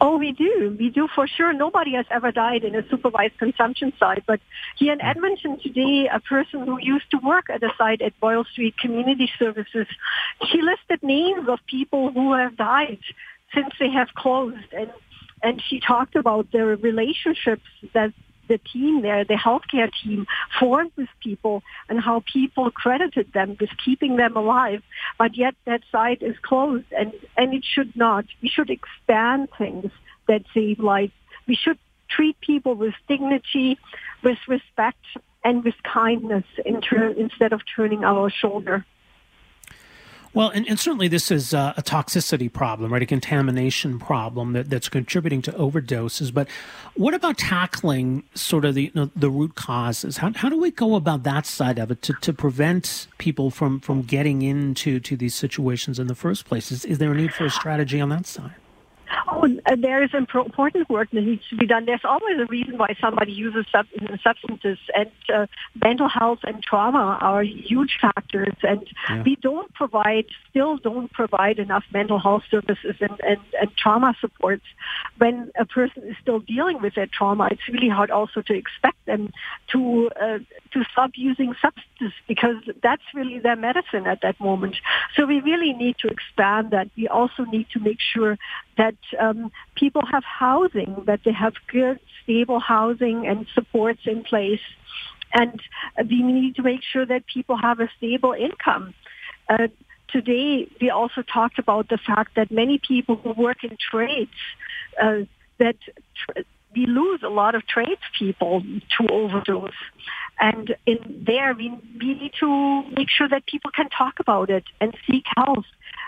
[0.00, 0.76] Oh, we do.
[0.78, 1.52] We do for sure.
[1.52, 4.24] Nobody has ever died in a supervised consumption site.
[4.26, 4.40] But
[4.76, 8.44] here in Edmonton today, a person who used to work at a site at Boyle
[8.44, 9.86] Street Community Services,
[10.50, 12.98] she listed names of people who have died
[13.54, 14.72] since they have closed.
[14.72, 14.90] And,
[15.42, 17.62] and she talked about the relationships
[17.94, 18.12] that
[18.50, 20.26] the team there, the healthcare team,
[20.58, 24.82] formed with people and how people credited them with keeping them alive.
[25.18, 28.24] But yet that site is closed and, and it should not.
[28.42, 29.90] We should expand things
[30.26, 31.12] that save lives.
[31.46, 31.78] We should
[32.10, 33.78] treat people with dignity,
[34.24, 35.04] with respect,
[35.44, 36.80] and with kindness in
[37.16, 38.84] instead of turning our shoulder.
[40.32, 43.02] Well, and, and certainly this is a, a, toxicity problem, right?
[43.02, 46.32] A contamination problem that, that's contributing to overdoses.
[46.32, 46.46] But
[46.94, 50.18] what about tackling sort of the you know, the root causes?
[50.18, 53.80] How, how do we go about that side of it to, to prevent people from,
[53.80, 56.70] from getting into to these situations in the first place?
[56.70, 58.54] Is, is there a need for a strategy on that side?
[59.28, 61.84] Oh, there is important work that needs to be done.
[61.84, 63.86] There's always a reason why somebody uses sub-
[64.22, 65.46] substances, and uh,
[65.82, 68.54] mental health and trauma are huge factors.
[68.62, 69.22] And yeah.
[69.22, 74.64] we don't provide, still don't provide enough mental health services and, and, and trauma supports.
[75.18, 79.04] When a person is still dealing with their trauma, it's really hard also to expect
[79.06, 79.32] them
[79.72, 80.38] to uh,
[80.72, 84.76] to stop using substances because that's really their medicine at that moment.
[85.16, 86.88] So we really need to expand that.
[86.96, 88.38] We also need to make sure
[88.76, 94.60] that um, people have housing, that they have good, stable housing and supports in place.
[95.32, 95.60] And
[95.98, 98.94] we need to make sure that people have a stable income.
[99.48, 99.68] Uh,
[100.08, 104.30] today, we also talked about the fact that many people who work in trades,
[105.00, 105.20] uh,
[105.58, 105.76] that
[106.14, 106.42] tr-
[106.74, 108.62] we lose a lot of tradespeople
[108.98, 109.72] to overdose.
[110.38, 114.64] And in there, we, we need to make sure that people can talk about it
[114.80, 115.64] and seek help,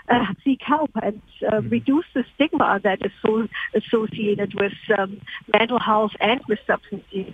[0.09, 1.69] uh, seek help and uh, mm-hmm.
[1.69, 7.33] reduce the stigma that is so associated with um, mental health and with substance use.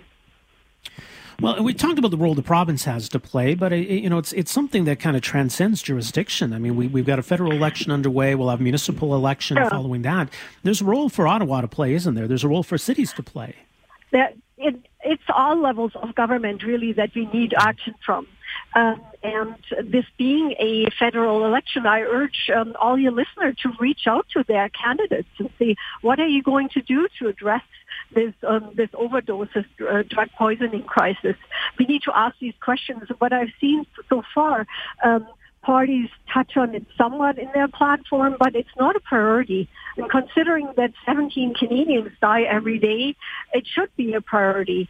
[1.40, 4.18] Well, we talked about the role the province has to play, but it, you know,
[4.18, 6.52] it's it's something that kind of transcends jurisdiction.
[6.52, 8.34] I mean, we we've got a federal election underway.
[8.34, 9.70] We'll have municipal election yeah.
[9.70, 10.28] following that.
[10.62, 12.28] There's a role for Ottawa to play, isn't there?
[12.28, 13.56] There's a role for cities to play.
[14.12, 18.26] That it, it's all levels of government really that we need action from.
[18.74, 24.06] Um, and this being a federal election, I urge um, all your listeners to reach
[24.06, 27.62] out to their candidates and say, what are you going to do to address
[28.14, 31.36] this um, this overdose, uh, drug poisoning crisis?
[31.78, 33.08] We need to ask these questions.
[33.18, 34.66] What I've seen so far,
[35.04, 35.26] um,
[35.62, 39.68] parties touch on it somewhat in their platform, but it's not a priority.
[39.96, 43.16] And considering that 17 Canadians die every day,
[43.52, 44.88] it should be a priority.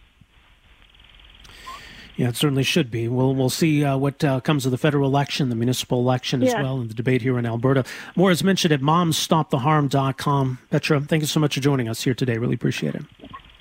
[2.20, 3.08] Yeah, it certainly should be.
[3.08, 6.52] We'll we'll see uh, what uh, comes of the federal election, the municipal election as
[6.52, 7.82] well, and the debate here in Alberta.
[8.14, 10.58] More is mentioned at momstoptheharm.com.
[10.70, 12.36] Petra, thank you so much for joining us here today.
[12.36, 13.06] Really appreciate it.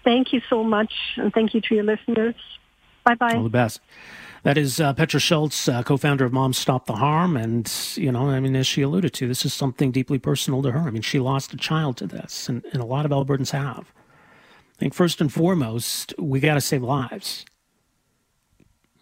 [0.04, 2.36] Thank you so much, and thank you to your listeners.
[3.06, 3.36] Bye bye.
[3.36, 3.80] All the best.
[4.44, 8.30] That is uh, Petra Schulz, uh, co-founder of Moms Stop the Harm, and you know,
[8.30, 10.80] I mean, as she alluded to, this is something deeply personal to her.
[10.80, 13.94] I mean, she lost a child to this, and, and a lot of Albertans have.
[14.76, 17.46] I think first and foremost, we got to save lives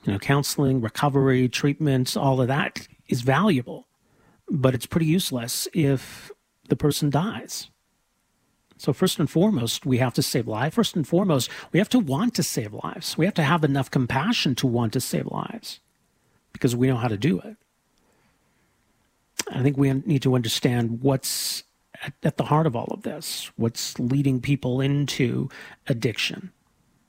[0.03, 3.87] you know, counseling, recovery, treatments, all of that is valuable,
[4.49, 6.31] but it's pretty useless if
[6.69, 7.69] the person dies.
[8.77, 10.75] So, first and foremost, we have to save lives.
[10.75, 13.17] First and foremost, we have to want to save lives.
[13.17, 15.79] We have to have enough compassion to want to save lives
[16.53, 17.57] because we know how to do it.
[19.51, 21.63] I think we need to understand what's
[22.03, 25.49] at, at the heart of all of this, what's leading people into
[25.87, 26.51] addiction.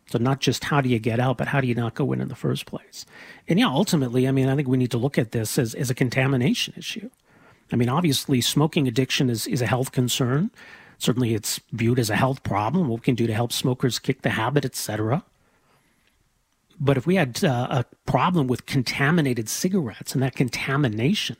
[0.08, 2.20] So not just how do you get out, but how do you not go in
[2.20, 3.04] in the first place?
[3.46, 5.90] And yeah, ultimately, I mean, I think we need to look at this as, as
[5.90, 7.10] a contamination issue.
[7.70, 10.50] I mean, obviously, smoking addiction is, is a health concern.
[10.96, 12.88] Certainly, it's viewed as a health problem.
[12.88, 15.24] What we can do to help smokers kick the habit, etc.
[16.80, 21.36] But if we had uh, a problem with contaminated cigarettes and that contamination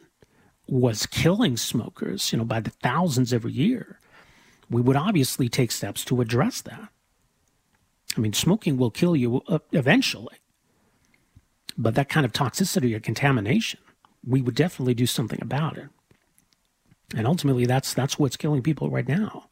[0.68, 3.98] was killing smokers, you know, by the thousands every year,
[4.68, 6.90] we would obviously take steps to address that.
[8.18, 10.36] I mean, smoking will kill you uh, eventually.
[11.78, 13.78] But that kind of toxicity or contamination,
[14.26, 15.88] we would definitely do something about it.
[17.16, 19.44] And ultimately, that's, that's what's killing people right now.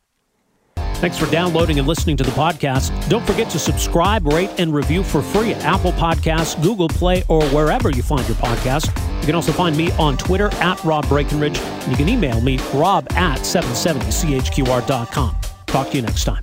[0.96, 3.08] Thanks for downloading and listening to the podcast.
[3.08, 7.44] Don't forget to subscribe, rate, and review for free at Apple Podcasts, Google Play, or
[7.50, 8.86] wherever you find your podcast.
[9.20, 12.58] You can also find me on Twitter at Rob Breckenridge, and you can email me,
[12.74, 15.36] rob at 770chqr.com.
[15.66, 16.42] Talk to you next time.